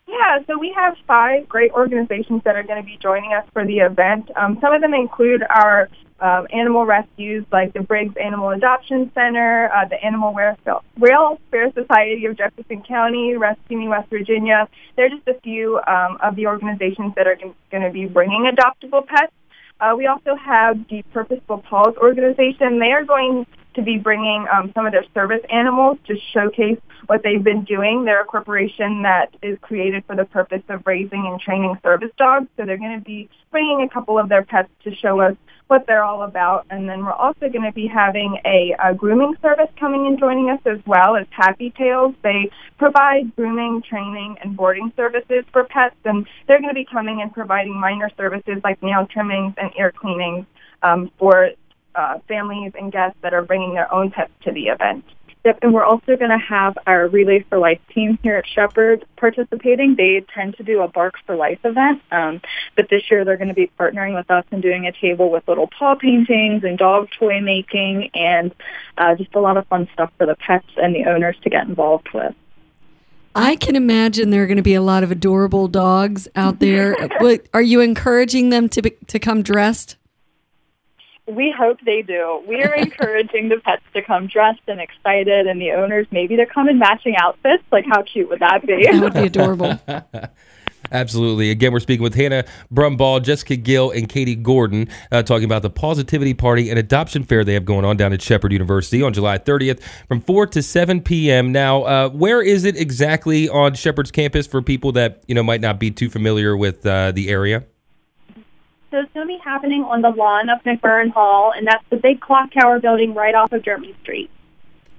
[0.07, 3.65] Yeah, so we have five great organizations that are going to be joining us for
[3.65, 4.29] the event.
[4.35, 9.69] Um, some of them include our um, animal rescues like the Briggs Animal Adoption Center,
[9.75, 14.69] uh, the Animal Welfare Fair Society of Jefferson County, Rescue Me West Virginia.
[14.95, 19.05] They're just a few um, of the organizations that are going to be bringing adoptable
[19.05, 19.33] pets.
[19.81, 22.79] Uh, we also have the Purposeful Paws organization.
[22.79, 27.21] They are going to be bringing um, some of their service animals to showcase what
[27.23, 28.05] they've been doing.
[28.05, 32.47] They're a corporation that is created for the purpose of raising and training service dogs.
[32.57, 35.35] So they're going to be bringing a couple of their pets to show us
[35.67, 36.65] what they're all about.
[36.69, 40.49] And then we're also going to be having a, a grooming service coming and joining
[40.49, 42.13] us as well as Happy Tails.
[42.21, 45.95] They provide grooming, training, and boarding services for pets.
[46.05, 49.91] And they're going to be coming and providing minor services like nail trimmings and ear
[49.91, 50.45] cleanings
[50.83, 51.51] um, for
[51.95, 55.05] uh, families and guests that are bringing their own pets to the event.
[55.45, 59.05] Yep, and we're also going to have our Relay for Life team here at Shepherd
[59.17, 59.95] participating.
[59.97, 62.41] They tend to do a Bark for Life event, um,
[62.77, 65.45] but this year they're going to be partnering with us and doing a table with
[65.45, 68.55] little paw paintings and dog toy making and
[68.97, 71.67] uh, just a lot of fun stuff for the pets and the owners to get
[71.67, 72.33] involved with.
[73.35, 76.95] I can imagine there are going to be a lot of adorable dogs out there.
[77.53, 79.97] Are you encouraging them to be, to come dressed?
[81.25, 82.43] We hope they do.
[82.47, 86.45] We are encouraging the pets to come dressed and excited, and the owners maybe to
[86.45, 87.63] come in matching outfits.
[87.71, 88.85] Like, how cute would that be?
[88.85, 89.79] That would be adorable.
[90.91, 91.49] Absolutely.
[91.49, 95.69] Again, we're speaking with Hannah Brumbaugh, Jessica Gill, and Katie Gordon, uh, talking about the
[95.69, 99.37] Positivity Party and Adoption Fair they have going on down at Shepherd University on July
[99.37, 101.51] 30th from 4 to 7 p.m.
[101.51, 105.61] Now, uh, where is it exactly on Shepherd's campus for people that you know might
[105.61, 107.63] not be too familiar with uh, the area?
[108.93, 111.97] So it's going to be happening on the lawn of McMurran Hall, and that's the
[111.97, 114.29] big clock tower building right off of German Street.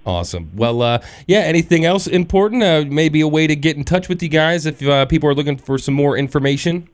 [0.04, 0.50] Awesome.
[0.56, 1.38] Well, uh, yeah.
[1.38, 2.64] Anything else important?
[2.64, 5.34] Uh, maybe a way to get in touch with you guys if uh, people are
[5.34, 6.88] looking for some more information.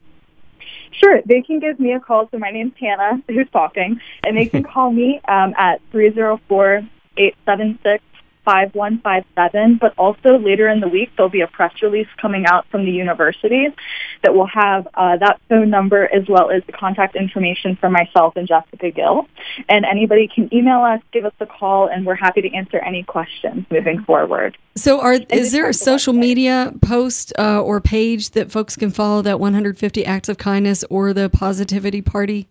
[0.93, 2.29] Sure, they can give me a call.
[2.31, 8.01] So my name's Hannah, who's talking, and they can call me um, at 304-876
[8.51, 12.85] 5157, but also later in the week there'll be a press release coming out from
[12.85, 13.69] the university
[14.25, 18.35] that will have uh, that phone number as well as the contact information for myself
[18.35, 19.29] and Jessica Gill.
[19.69, 23.05] And anybody can email us, give us a call, and we're happy to answer any
[23.05, 24.59] questions moving forward.
[24.75, 29.23] So, are is there a social media post uh, or page that folks can follow
[29.23, 32.49] that 150 acts of kindness or the positivity party?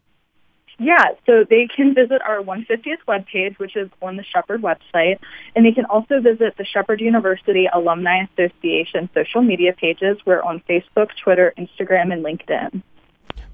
[0.80, 5.20] Yeah, so they can visit our 150th webpage, which is on the Shepherd website,
[5.54, 10.18] and they can also visit the Shepherd University Alumni Association social media pages.
[10.26, 12.82] We're on Facebook, Twitter, Instagram, and LinkedIn.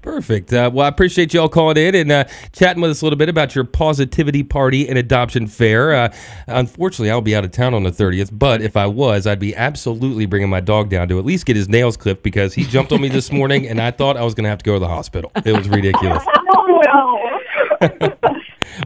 [0.06, 0.52] Perfect.
[0.52, 3.16] Uh, well, I appreciate you all calling in and uh, chatting with us a little
[3.18, 5.92] bit about your positivity party and adoption fair.
[5.92, 6.14] Uh,
[6.46, 9.56] unfortunately, I'll be out of town on the 30th, but if I was, I'd be
[9.56, 12.92] absolutely bringing my dog down to at least get his nails clipped because he jumped
[12.92, 14.78] on me this morning and I thought I was going to have to go to
[14.78, 15.32] the hospital.
[15.44, 16.24] It was ridiculous.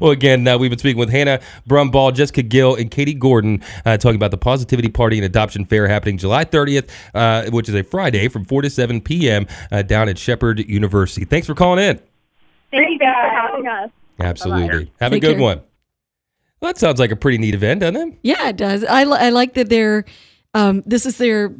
[0.00, 3.98] Well, again, uh, we've been speaking with Hannah Brumbaugh, Jessica Gill, and Katie Gordon, uh,
[3.98, 7.84] talking about the Positivity Party and Adoption Fair happening July 30th, uh, which is a
[7.84, 9.46] Friday from 4 to 7 p.m.
[9.70, 11.24] Uh, down at Shepherd University.
[11.24, 12.00] Thanks for calling in.
[12.70, 13.90] Thank you guys for having us.
[14.18, 14.90] Absolutely.
[15.00, 15.40] Have a good care.
[15.42, 15.60] one.
[16.60, 18.18] Well, that sounds like a pretty neat event, doesn't it?
[18.22, 18.84] Yeah, it does.
[18.84, 20.04] I, li- I like that they're.
[20.52, 21.54] Um, this is their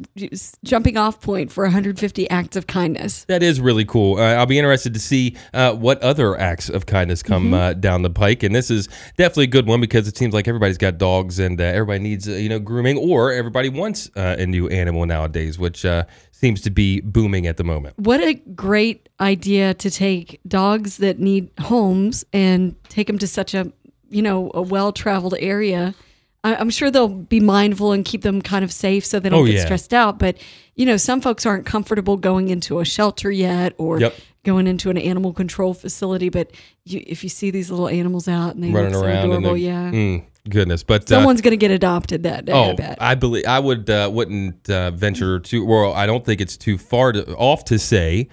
[0.65, 3.23] jumping off point for 150 acts of kindness.
[3.25, 4.17] That is really cool.
[4.17, 8.01] Uh, I'll be interested to see uh, what other acts of kindness come uh, down
[8.01, 10.97] the pike, and this is definitely a good one because it seems like everybody's got
[10.97, 14.67] dogs and uh, everybody needs uh, you know grooming, or everybody wants uh, a new
[14.67, 17.97] animal nowadays, which uh, seems to be booming at the moment.
[17.97, 23.53] What a great idea to take dogs that need homes and take them to such
[23.53, 23.71] a
[24.09, 25.95] you know a well traveled area.
[26.43, 29.41] I- I'm sure they'll be mindful and keep them kind of safe so they don't
[29.41, 29.65] Oh, get yeah.
[29.65, 30.17] stressed out.
[30.19, 30.37] But
[30.75, 34.15] you know, some folks aren't comfortable going into a shelter yet or Yep.
[34.45, 36.29] going into an animal control facility.
[36.29, 36.51] But
[36.85, 39.33] you, if you see these little animals out and they Running look so around and
[39.33, 40.23] adorable, yeah, Mm.
[40.49, 40.81] goodness.
[40.81, 42.53] But uh, Someone's going to get adopted that day.
[42.53, 42.97] I Oh, bet.
[42.99, 45.65] I believe I would uh, wouldn't uh, venture to.
[45.65, 48.29] Well, I don't think it's too far to, off to say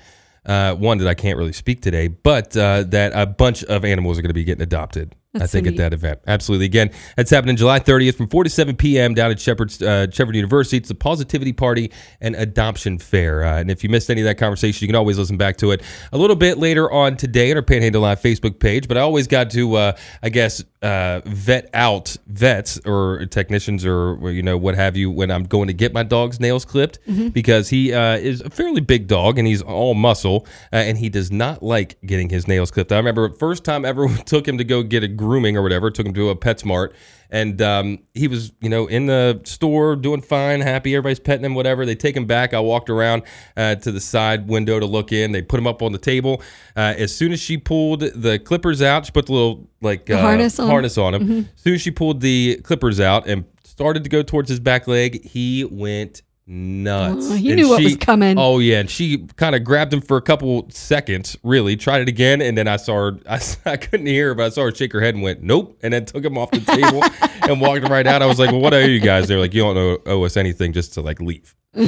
[0.46, 4.16] uh, one that I can't really speak today, but uh, that a bunch of animals
[4.18, 5.14] are going to be getting adopted.
[5.34, 6.64] I That's so think at that event, absolutely.
[6.64, 9.12] Again, that's happening July 30th from 4 to 7 p.m.
[9.12, 10.78] down at Shepherd's uh, Shepherd University.
[10.78, 13.44] It's the Positivity Party and Adoption Fair.
[13.44, 15.70] Uh, and if you missed any of that conversation, you can always listen back to
[15.72, 18.88] it a little bit later on today on our Panhandle Live Facebook page.
[18.88, 24.30] But I always got to, uh, I guess, uh, vet out vets or technicians or
[24.30, 27.00] you know what have you when I'm going to get my dog's nails clipped
[27.32, 31.08] because he uh, is a fairly big dog and he's all muscle uh, and he
[31.08, 32.92] does not like getting his nails clipped.
[32.92, 36.06] I remember first time ever took him to go get a grooming or whatever, took
[36.06, 36.94] him to a PetSmart
[37.30, 41.54] and um, he was you know in the store doing fine, happy, everybody's petting him,
[41.54, 41.84] whatever.
[41.84, 42.54] They take him back.
[42.54, 43.22] I walked around
[43.56, 45.32] uh, to the side window to look in.
[45.32, 46.42] They put him up on the table.
[46.76, 50.20] Uh, as soon as she pulled the clippers out, she put the little like uh,
[50.20, 50.68] harness on?
[50.68, 51.48] harness on him.
[51.54, 54.88] As soon as she pulled the clippers out and started to go towards his back
[54.88, 57.28] leg, he went nuts.
[57.30, 58.38] Oh, he And knew what was coming.
[58.38, 61.36] Oh yeah, and she kind of grabbed him for a couple seconds.
[61.42, 63.18] Really tried it again, and then I saw her.
[63.28, 65.78] I, I couldn't hear her, but I saw her shake her head and went nope,
[65.82, 67.02] and then took him off the table
[67.50, 68.22] and walked him right out.
[68.22, 69.28] I was like, well, what are you guys?
[69.28, 71.54] They're like, you don't owe, owe us anything, just to like leave.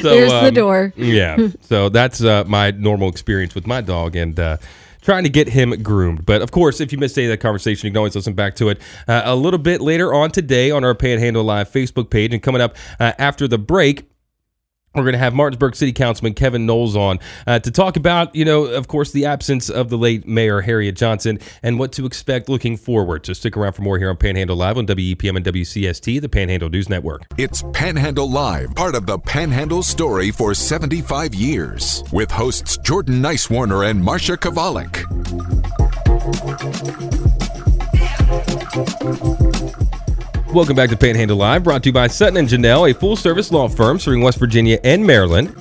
[0.00, 0.92] So, There's the um, door.
[0.96, 1.48] yeah.
[1.62, 4.58] So that's uh, my normal experience with my dog and uh,
[5.08, 6.26] trying to get him groomed.
[6.26, 8.54] But of course, if you missed any of that conversation, you can always listen back
[8.56, 12.34] to it uh, a little bit later on today on our Panhandle Live Facebook page.
[12.34, 14.06] And coming up uh, after the break,
[14.98, 18.44] we're going to have Martinsburg City Councilman Kevin Knowles on uh, to talk about, you
[18.44, 22.48] know, of course, the absence of the late Mayor Harriette Johnson and what to expect
[22.48, 23.26] looking forward.
[23.26, 26.68] So stick around for more here on Panhandle Live on WEPM and WCST, the Panhandle
[26.68, 27.22] News Network.
[27.36, 33.88] It's Panhandle Live, part of the Panhandle story for 75 years, with hosts Jordan Nicewarner
[33.88, 35.04] and Marsha Chwalik.
[40.54, 43.68] Welcome back to Panhandle Live, brought to you by Sutton and Janelle, a full-service law
[43.68, 45.54] firm serving West Virginia and Maryland.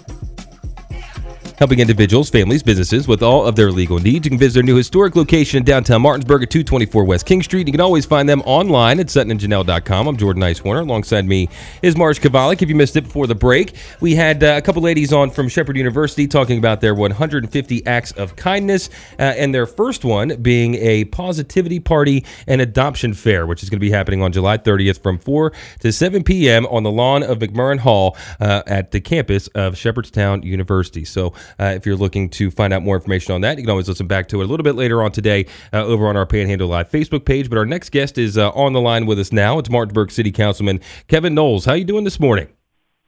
[1.57, 4.27] Helping individuals, families, businesses with all of their legal needs.
[4.27, 7.65] You can visit their new historic location in downtown Martinsburg at 224 West King Street.
[7.65, 10.07] You can always find them online at suttonandjanelle.com.
[10.07, 10.81] I'm Jordan Nicewarner.
[10.81, 11.49] Alongside me
[11.81, 12.61] is Marsh Chwalik.
[12.61, 15.49] If you missed it before the break, we had uh, a couple ladies on from
[15.49, 20.75] Shepherd University talking about their 150 acts of kindness, uh, and their first one being
[20.75, 25.01] a positivity party and adoption fair, which is going to be happening on July 30th
[25.01, 26.67] from 4 to 7 p.m.
[26.67, 31.03] on the lawn of McMurran Hall uh, at the campus of Shepherdstown University.
[31.03, 33.87] So uh, if you're looking to find out more information on that, you can always
[33.87, 36.67] listen back to it a little bit later on today uh, over on our Panhandle
[36.67, 37.49] Live Facebook page.
[37.49, 39.59] But our next guest is uh, on the line with us now.
[39.59, 41.65] It's Martinsburg City Councilman Kevin Knowles.
[41.65, 42.47] How are you doing this morning?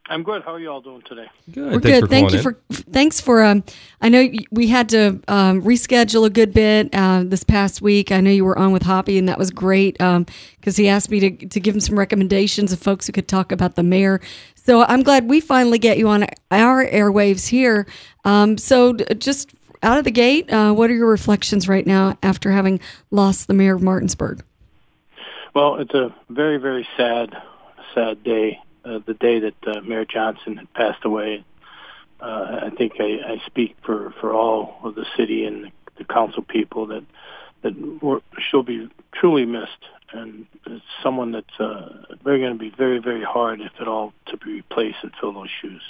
[0.10, 0.42] I'm good.
[0.42, 1.28] How are you all doing today?
[1.52, 1.72] Good.
[1.72, 2.10] We're Thanks good.
[2.10, 2.44] Thank you in.
[2.44, 3.44] for thanks for.
[3.44, 3.64] Um,
[4.02, 8.12] I know we had to um, reschedule a good bit uh, this past week.
[8.12, 11.20] I know you were on with Hoppy, and that was great because he asked me
[11.20, 14.20] to to give him some recommendations of folks who could talk about the mayor.
[14.56, 17.86] So I'm glad we finally get you on our airwaves here.
[18.26, 19.52] Um, so just
[19.84, 22.80] out of the gate, uh, what are your reflections right now after having
[23.12, 24.44] lost the mayor of Martinsburg?
[25.54, 27.36] Well, it's a very, very sad,
[27.94, 28.60] sad day.
[28.86, 31.44] Uh, the day that uh, Mayor Johnson had passed away.
[32.22, 36.44] Uh, I think I, I speak for, for all of the city and the, council
[36.44, 37.04] people that
[37.62, 43.24] that she'll be truly missed, and it's someone that's uh, going to be very, very
[43.24, 45.82] hard, if at all, to be replaced and fill those shoes.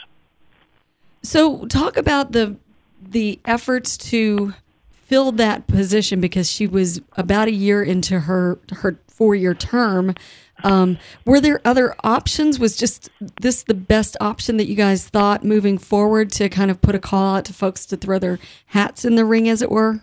[1.22, 2.58] So talk about the
[3.02, 4.56] the efforts to
[4.92, 10.16] fill that position because she was about a year into her her four year term.
[10.64, 12.60] Um, were there other options?
[12.60, 13.10] Was just
[13.42, 17.00] this the best option that you guys thought moving forward to kind of put a
[17.00, 20.02] call out to folks to throw their hats in the ring, as it were?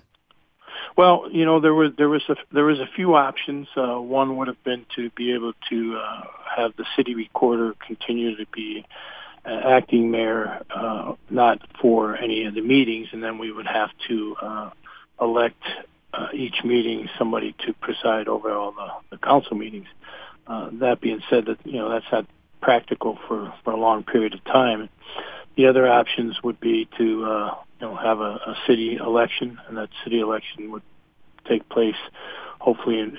[0.97, 3.69] Well, you know, there was there was a there was a few options.
[3.77, 6.23] Uh, one would have been to be able to uh,
[6.57, 8.87] have the city recorder continue to be
[9.45, 13.91] uh, acting mayor, uh, not for any of the meetings, and then we would have
[14.09, 14.71] to uh,
[15.21, 15.63] elect
[16.15, 19.87] uh, each meeting somebody to preside over all the, the council meetings.
[20.47, 22.27] Uh, that being said, that you know that's not
[22.61, 24.89] practical for for a long period of time.
[25.57, 29.77] The other options would be to uh, you know have a, a city election, and
[29.77, 30.83] that city election would
[31.49, 31.97] take place
[32.59, 33.17] hopefully in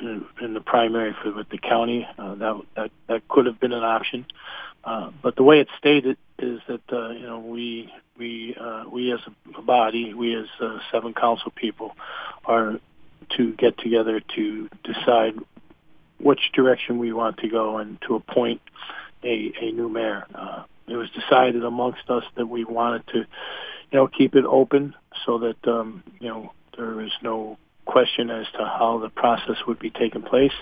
[0.00, 2.06] in, in, the primary for with the county.
[2.18, 4.26] Uh, that that that could have been an option,
[4.84, 9.12] uh, but the way it's stated is that uh, you know we we uh, we
[9.12, 9.20] as
[9.56, 11.96] a body, we as uh, seven council people,
[12.44, 12.78] are
[13.36, 15.34] to get together to decide
[16.22, 18.60] which direction we want to go and to appoint
[19.24, 20.26] a, a new mayor.
[20.34, 24.94] Uh, it was decided amongst us that we wanted to, you know, keep it open
[25.24, 29.78] so that um, you know there is no question as to how the process would
[29.78, 30.52] be taking place,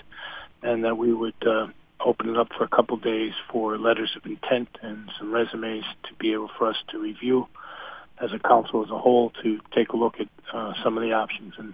[0.61, 1.67] and that we would uh,
[1.99, 6.13] open it up for a couple days for letters of intent and some resumes to
[6.19, 7.47] be able for us to review
[8.21, 11.13] as a council as a whole to take a look at uh, some of the
[11.13, 11.73] options and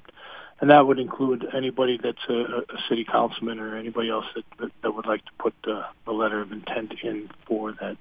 [0.61, 4.71] and that would include anybody that's a, a city councilman or anybody else that, that,
[4.81, 7.97] that would like to put uh, a letter of intent in for that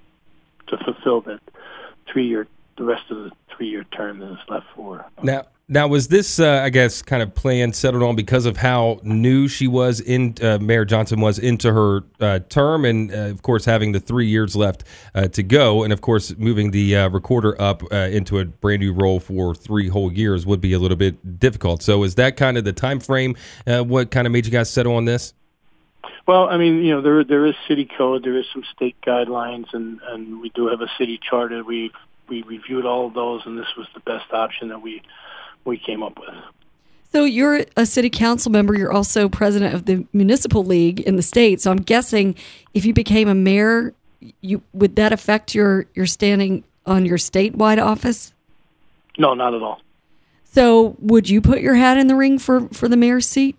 [0.68, 1.40] to fulfill that
[2.10, 5.06] three year the rest of the three year term that is left for.
[5.22, 9.00] Now, now was this, uh, I guess, kind of plan settled on because of how
[9.02, 13.42] new she was in uh, Mayor Johnson was into her uh, term, and uh, of
[13.42, 17.08] course having the three years left uh, to go, and of course moving the uh,
[17.08, 20.96] recorder up into a brand new role for three whole years would be a little
[20.96, 21.82] bit difficult.
[21.82, 23.36] So is that kind of the time frame?
[23.66, 25.34] what kind of made you guys settle on this?
[26.26, 29.66] Well, I mean, you know, there there is city code, there is some state guidelines,
[29.72, 31.64] and and we do have a city charter.
[31.64, 31.90] We
[32.28, 35.02] we reviewed all of those, and this was the best option that we
[35.64, 36.34] we came up with.
[37.12, 38.76] So you're a city council member.
[38.76, 41.60] You're also president of the municipal league in the state.
[41.60, 42.34] So I'm guessing
[42.74, 43.94] if you became a mayor,
[44.40, 48.32] you would that affect your your standing on your statewide office?
[49.16, 49.80] No, not at all.
[50.44, 53.56] So would you put your hat in the ring for for the mayor's seat?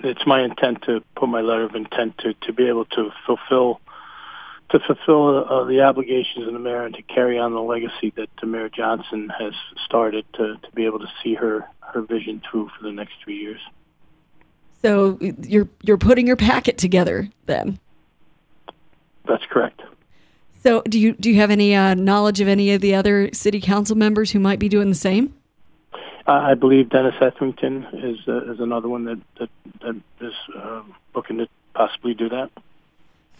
[0.00, 3.80] It's my intent to put my letter of intent to to be able to fulfill
[4.70, 8.28] to fulfill uh, the obligations of the mayor and to carry on the legacy that
[8.46, 9.52] Mayor Johnson has
[9.84, 13.38] started to, to be able to see her, her vision through for the next three
[13.38, 13.60] years.
[14.82, 17.78] So you're you're putting your packet together then.
[19.26, 19.82] That's correct.
[20.62, 23.60] So do you do you have any uh, knowledge of any of the other city
[23.60, 25.34] council members who might be doing the same?
[26.26, 29.50] Uh, I believe Dennis Etherington is uh, is another one that that,
[29.82, 30.82] that is uh,
[31.14, 32.50] looking to possibly do that.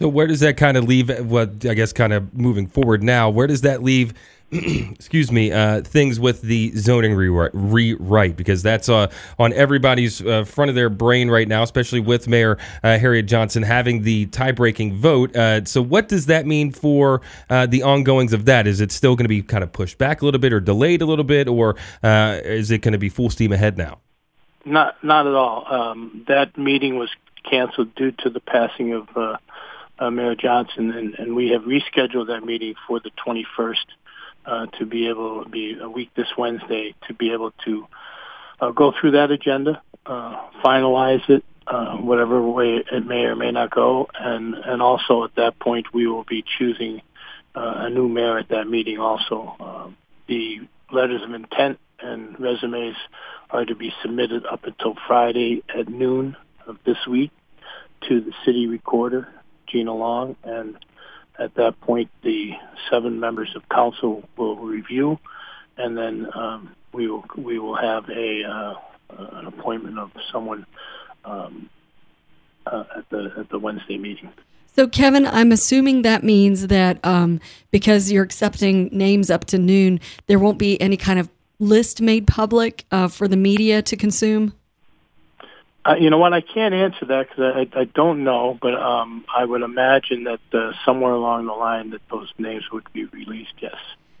[0.01, 1.11] So where does that kind of leave?
[1.27, 4.15] What I guess kind of moving forward now, where does that leave?
[4.51, 10.43] excuse me, uh, things with the zoning rewrite, rewrite because that's uh, on everybody's uh,
[10.43, 14.95] front of their brain right now, especially with Mayor uh, Harriette Johnson having the tie-breaking
[14.95, 15.35] vote.
[15.35, 18.65] Uh, so, what does that mean for uh, the ongoings of that?
[18.65, 21.03] Is it still going to be kind of pushed back a little bit, or delayed
[21.03, 23.99] a little bit, or is it going to be full steam ahead now?
[24.65, 25.71] Not, not at all.
[25.71, 27.11] Um, that meeting was
[27.47, 29.39] canceled due to the passing of
[30.01, 33.75] uh, Mayor Johnson, and, and we have rescheduled that meeting for the 21st
[34.45, 37.87] uh, to be able to be a week this Wednesday to be able to
[38.59, 43.51] uh, go through that agenda, uh, finalize it, uh, whatever way it may or may
[43.51, 47.01] not go, and and also at that point we will be choosing
[47.55, 48.97] uh, a new mayor at that meeting.
[48.97, 49.87] Also, uh,
[50.27, 50.59] the
[50.91, 52.95] letters of intent and resumes
[53.51, 56.35] are to be submitted up until Friday at noon
[56.65, 57.31] of this week
[58.09, 59.27] to the city recorder
[59.71, 60.77] Gina Long, and
[61.39, 62.53] at that point, the
[62.89, 65.17] seven members of council will review,
[65.77, 68.73] and then um, we will we will have a uh,
[69.17, 70.65] an appointment of someone
[71.25, 71.69] um,
[72.65, 74.31] uh, at the at the Wednesday meeting.
[74.73, 79.99] So, Kevin, I'm assuming that means that um, because you're accepting names up to noon,
[80.27, 81.29] there won't be any kind of
[81.59, 84.53] list made public uh, for the media to consume.
[85.83, 86.33] Uh, you know what?
[86.33, 90.39] I can't answer that because I, I don't know, but um, I would imagine that
[90.53, 93.53] uh, somewhere along the line that those names would be released.
[93.59, 93.75] Yes.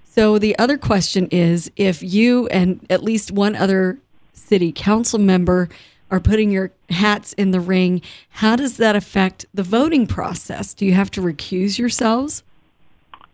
[0.05, 3.99] So the other question is, if you and at least one other
[4.33, 5.69] city council member
[6.09, 10.73] are putting your hats in the ring, how does that affect the voting process?
[10.73, 12.43] Do you have to recuse yourselves?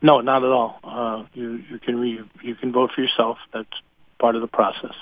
[0.02, 0.80] No, not at all.
[0.84, 3.40] Uh, you you can re, you can vote for yourself.
[3.52, 3.70] That's
[4.20, 4.94] part of the process.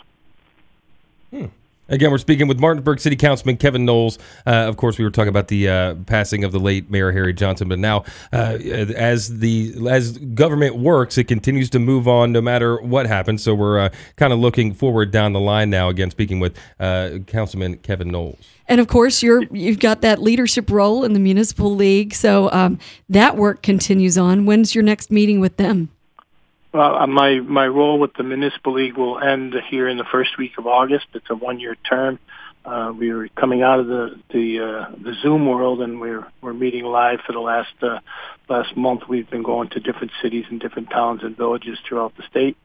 [1.31, 1.47] Hmm.
[1.87, 4.17] Again, we're speaking with Martinsburg City Councilman Kevin Knowles.
[4.45, 7.33] Uh, of course, we were talking about the uh, passing of the late Mayor Harry
[7.33, 12.41] Johnson, but now, uh, as the as government works, it continues to move on no
[12.41, 13.43] matter what happens.
[13.43, 15.89] So we're uh, kind of looking forward down the line now.
[15.89, 18.43] Again, speaking with uh, Councilman Kevin Knowles.
[18.67, 22.79] And of course, you're you've got that leadership role in the municipal league, so um,
[23.09, 24.47] that work continues on.
[24.47, 25.89] When's your next meeting with them?
[26.75, 30.57] Uh, my my role with the municipal league will end here in the first week
[30.57, 31.05] of August.
[31.13, 32.19] It's a one year term.
[32.65, 36.53] Uh, we are coming out of the the uh, the Zoom world, and we're we're
[36.53, 37.99] meeting live for the last uh,
[38.49, 39.03] last month.
[39.07, 42.57] We've been going to different cities and different towns and villages throughout the state,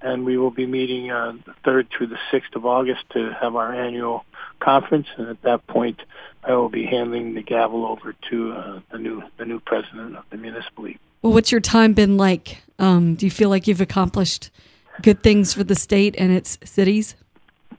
[0.00, 3.56] and we will be meeting uh, the third through the sixth of August to have
[3.56, 4.24] our annual
[4.60, 5.08] conference.
[5.16, 6.00] And at that point,
[6.44, 10.24] I will be handing the gavel over to uh, the new the new president of
[10.30, 11.00] the municipal league.
[11.22, 12.58] Well, what's your time been like?
[12.78, 14.50] Um, do you feel like you've accomplished
[15.02, 17.14] good things for the state and its cities?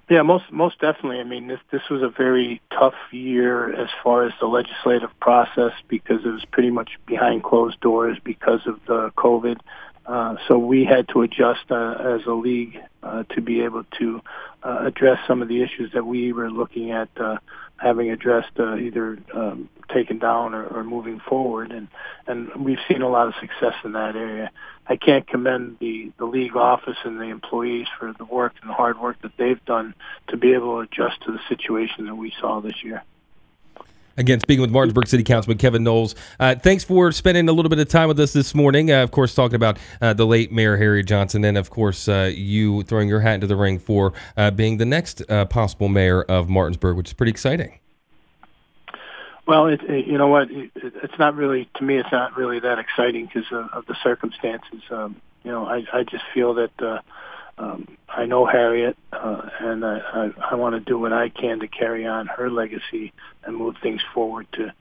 [0.09, 1.19] Yeah, most most definitely.
[1.19, 5.73] I mean, this this was a very tough year as far as the legislative process
[5.89, 9.59] because it was pretty much behind closed doors because of the COVID.
[10.05, 14.21] Uh, so we had to adjust uh, as a league uh, to be able to
[14.63, 17.37] uh, address some of the issues that we were looking at uh,
[17.77, 21.87] having addressed uh, either um, taken down or, or moving forward, and
[22.27, 24.51] and we've seen a lot of success in that area.
[24.87, 28.73] I can't commend the the league office and the employees for the work and the
[28.73, 29.93] hard work that they've done
[30.29, 33.03] to be able to adjust to the situation that we saw this year.
[34.17, 36.15] Again, speaking with Martinsburg City Councilman Kevin Knowles.
[36.39, 38.91] Uh, thanks for spending a little bit of time with us this morning.
[38.91, 42.31] Uh, of course, talking about uh, the late Mayor Harry Johnson, and of course, uh,
[42.33, 46.23] you throwing your hat into the ring for uh, being the next uh, possible mayor
[46.23, 47.79] of Martinsburg, which is pretty exciting.
[49.45, 50.49] Well, it, it, you know what?
[50.49, 51.97] It, it's not really to me.
[51.99, 54.81] It's not really that exciting because of, of the circumstances.
[54.89, 56.71] Um, you know, I, I just feel that
[57.57, 61.59] um, I know Harriette, uh, and I, I, I want to do what I can
[61.59, 64.73] to carry on her legacy and move things forward to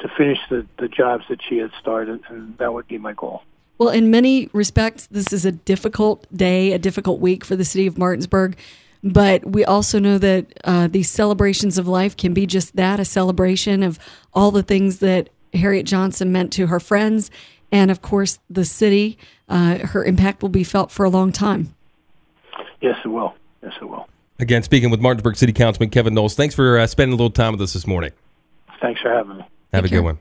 [0.00, 3.42] to finish the the jobs that she had started, and that would be my goal.
[3.78, 7.86] Well, in many respects, this is a difficult day, a difficult week for the city
[7.86, 8.56] of Martinsburg.
[9.02, 13.04] But we also know that uh, these celebrations of life can be just that a
[13.06, 13.98] celebration of
[14.34, 17.30] all the things that Harriette Johnson meant to her friends
[17.72, 19.16] and, of course, the city.
[19.48, 21.74] Uh, her impact will be felt for a long time.
[22.80, 23.34] Yes, it will.
[23.62, 24.08] Yes, it will.
[24.38, 26.34] Again, speaking with Martinsburg City Councilman Kevin Knowles.
[26.34, 28.12] Thanks for uh, spending a little time with us this morning.
[28.80, 29.44] Thanks for having me.
[29.72, 29.98] Have Take a care.
[29.98, 30.18] good one.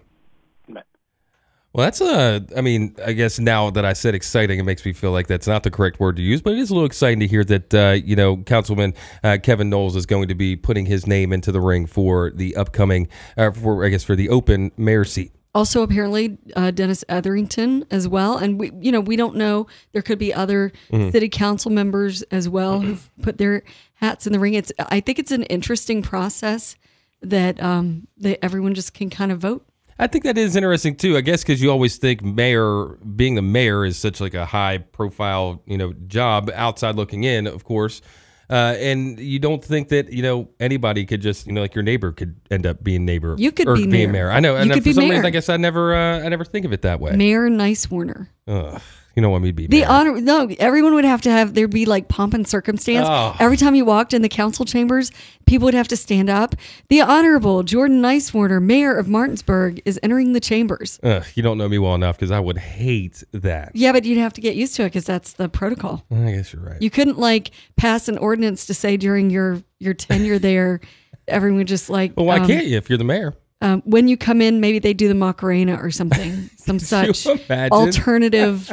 [1.72, 2.44] Well, that's a.
[2.58, 5.46] I mean, I guess now that I said exciting, it makes me feel like that's
[5.46, 7.74] not the correct word to use, but it is a little exciting to hear that
[7.74, 11.52] uh, you know Councilman uh, Kevin Knowles is going to be putting his name into
[11.52, 13.08] the ring for the upcoming,
[13.38, 15.32] uh, for I guess for the open mayor seat.
[15.56, 19.66] Also, apparently, uh, Dennis Etherington as well, and we, you know, we don't know.
[19.94, 23.64] There could be other city council members as well who've put their
[23.96, 24.54] hats in the ring.
[24.54, 26.76] It's, I think, it's an interesting process
[27.22, 29.66] that um, that everyone just can kind of vote.
[29.98, 31.18] I think that is interesting too.
[31.18, 34.78] I guess because you always think mayor being the mayor is such like a high
[34.78, 38.02] profile, you know, job outside looking in, of course.
[38.50, 41.84] Uh, and you don't think that you know anybody could just you know like your
[41.84, 43.36] neighbor could end up being neighbor.
[43.38, 44.32] You could or be being mayor.
[44.32, 44.56] I know.
[44.56, 45.12] You and could for be some mayor.
[45.12, 47.16] reason, I guess I never uh, I never think of it that way.
[47.16, 48.30] Mayor Nicewarner.
[48.48, 48.82] Ugh,
[49.24, 51.86] you want me to be The honor, no, everyone would have to have, there'd be
[51.86, 53.08] like pomp and circumstance.
[53.10, 53.36] Oh.
[53.40, 55.12] Every time you walked in the council chambers,
[55.46, 56.56] people would have to stand up.
[56.90, 61.00] The Honorable Jordan Nicewarner, Mayor of Martinsburg, is entering the chambers.
[61.04, 63.72] Ugh, you don't know me well enough because I would hate that.
[63.74, 66.04] Yeah, but you'd have to get used to it because that's the protocol.
[66.12, 66.82] I guess you're right.
[66.82, 70.82] You couldn't like pass an ordinance to say during your, your tenure there,
[71.28, 73.36] everyone just like, well, why um, can't you if you're the mayor?
[73.62, 78.72] um, when you come in, maybe they do the Macarena or something, some such alternative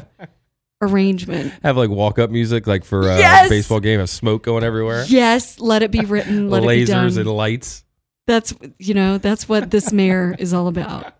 [0.80, 1.52] arrangement.
[1.62, 3.48] Have like walk up music, like for uh, Yes!
[3.48, 7.08] baseball game, of smoke going everywhere, Yes, let it be written, let it be done.
[7.08, 7.84] lasers and lights.
[8.26, 11.12] That's you know that's what this mayor is all about.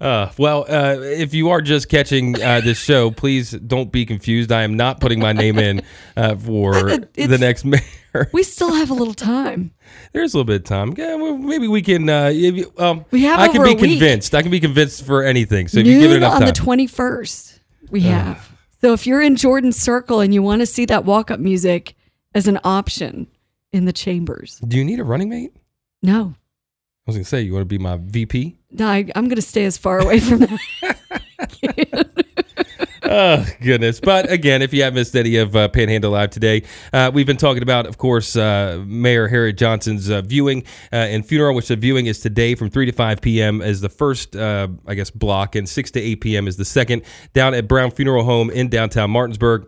[0.00, 4.50] Uh, well, uh, if you are just catching uh, this show, please don't be confused.
[4.50, 5.82] I am not putting my name in
[6.16, 8.30] uh, for the next mayor.
[8.32, 9.72] We still have a little time.
[10.12, 10.94] There's a little bit of time.
[10.96, 12.08] Yeah, well, maybe we can.
[12.08, 14.34] Uh, if you, um, We have I can be a convinced.
[14.34, 15.68] I can be convinced for anything.
[15.68, 17.60] So if you give it Noon enough on the twenty first,
[17.90, 18.48] we have.
[18.80, 21.94] So if you're in Jordan's circle and you want to see that walk up music
[22.34, 23.26] as an option
[23.72, 25.52] in the chambers, Do you need a running mate?
[26.02, 26.34] no,
[27.06, 28.56] I was gonna say you want to be my VP.
[28.70, 30.58] no, I, I'm going to stay as far away from that.
[33.10, 34.00] oh goodness.
[34.00, 37.36] But again if you have missed any of uh, panhandle live today uh, we've been
[37.36, 41.76] talking about of course uh, mayor harriette johnson's uh, viewing uh, and funeral which the
[41.76, 45.56] viewing is today from 3 to 5 p.m as the first uh, i guess block
[45.56, 47.02] and 6 to 8 p.m is the second
[47.34, 49.66] down at brown funeral home in downtown martinsburg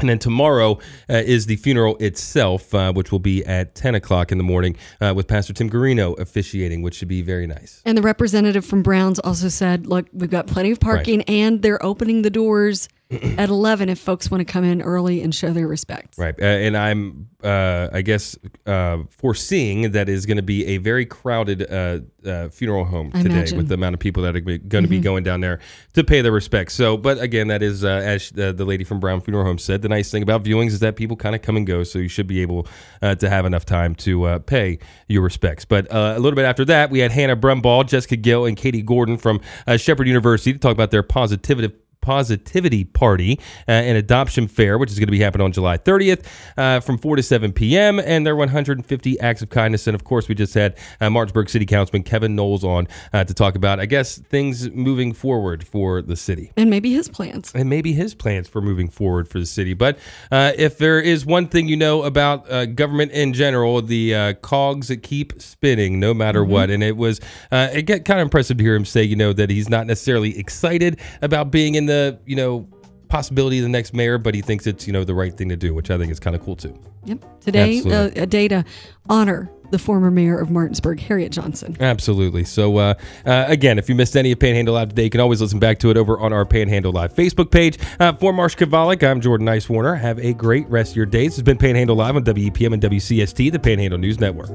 [0.00, 0.78] and then tomorrow
[1.08, 4.76] uh, is the funeral itself, uh, which will be at 10 o'clock in the morning
[5.00, 7.82] uh, with Pastor Tim Garino officiating, which should be very nice.
[7.84, 11.84] and the representative from Browns also said, "Look, we've got plenty of parking, and they're
[11.84, 12.88] opening the doors
[13.38, 16.34] at 11 if folks want to come in early and show their respect." Right.
[16.40, 18.36] Uh, and I'm, uh, I guess,
[18.66, 23.22] uh, foreseeing that is going to be a very crowded uh, uh, funeral home I
[23.22, 23.58] today imagine.
[23.58, 25.60] with the amount of people that are going to be going down there
[25.94, 26.74] to pay their respects.
[26.74, 29.82] So, but again, that is, uh, as the, the lady from Brown Funeral Home said,
[29.82, 31.84] the nice thing about viewings is that people kind of come and go.
[31.84, 32.66] So you should be able
[33.02, 34.78] uh, to have enough time to uh, pay
[35.08, 35.64] your respects.
[35.64, 38.82] But uh, a little bit after that, we had Hannah Brumbaugh, Jessica Gill, and Katie
[38.82, 44.48] Gordon from uh, Shepherd University to talk about their Paw-sitivity Paw-sitivity Party uh, and Adoption
[44.48, 46.24] Fair, which is going to be happening on July 30th
[46.56, 47.98] uh, from 4 to 7 p.m.
[48.00, 49.86] And their 150 acts of kindness.
[49.86, 53.34] And of course, we just had uh, Martinsburg City Councilman Kevin Knowles on uh, to
[53.34, 57.52] talk about, I guess, things moving forward for the city And maybe his plans.
[57.54, 59.74] and maybe his plans for moving forward for the city.
[59.74, 59.98] But
[60.30, 64.32] uh, if there is one thing you know about uh, government in general, the uh,
[64.34, 66.70] cogs that keep spinning no matter what.
[66.70, 67.20] And it was
[67.50, 69.86] uh, it get kind of impressive to hear him say, you know, that he's not
[69.86, 72.68] necessarily excited about being in the, you know,
[73.08, 75.56] possibility of the next mayor, but he thinks it's you know the right thing to
[75.56, 76.78] do, which I think is kind of cool too.
[77.04, 77.40] Yep.
[77.40, 78.64] Today, uh, a day to
[79.08, 81.76] honor the former mayor of Martinsburg, Harriette Johnson.
[81.78, 82.44] Absolutely.
[82.44, 82.94] So, uh,
[83.26, 85.78] uh, again, if you missed any of Panhandle Live today, you can always listen back
[85.80, 87.78] to it over on our Panhandle Live Facebook page.
[88.00, 89.98] Uh, for Marsha Chwalik, I'm Jordan Nicewarner.
[90.00, 91.26] Have a great rest of your day.
[91.26, 94.50] This has been Panhandle Live on WEPM and WCST, the Panhandle News Network.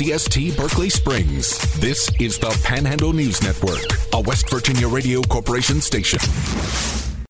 [0.00, 1.58] WCST Berkeley Springs.
[1.78, 3.84] This is the Panhandle News Network,
[4.14, 6.20] a West Virginia Radio Corporation station.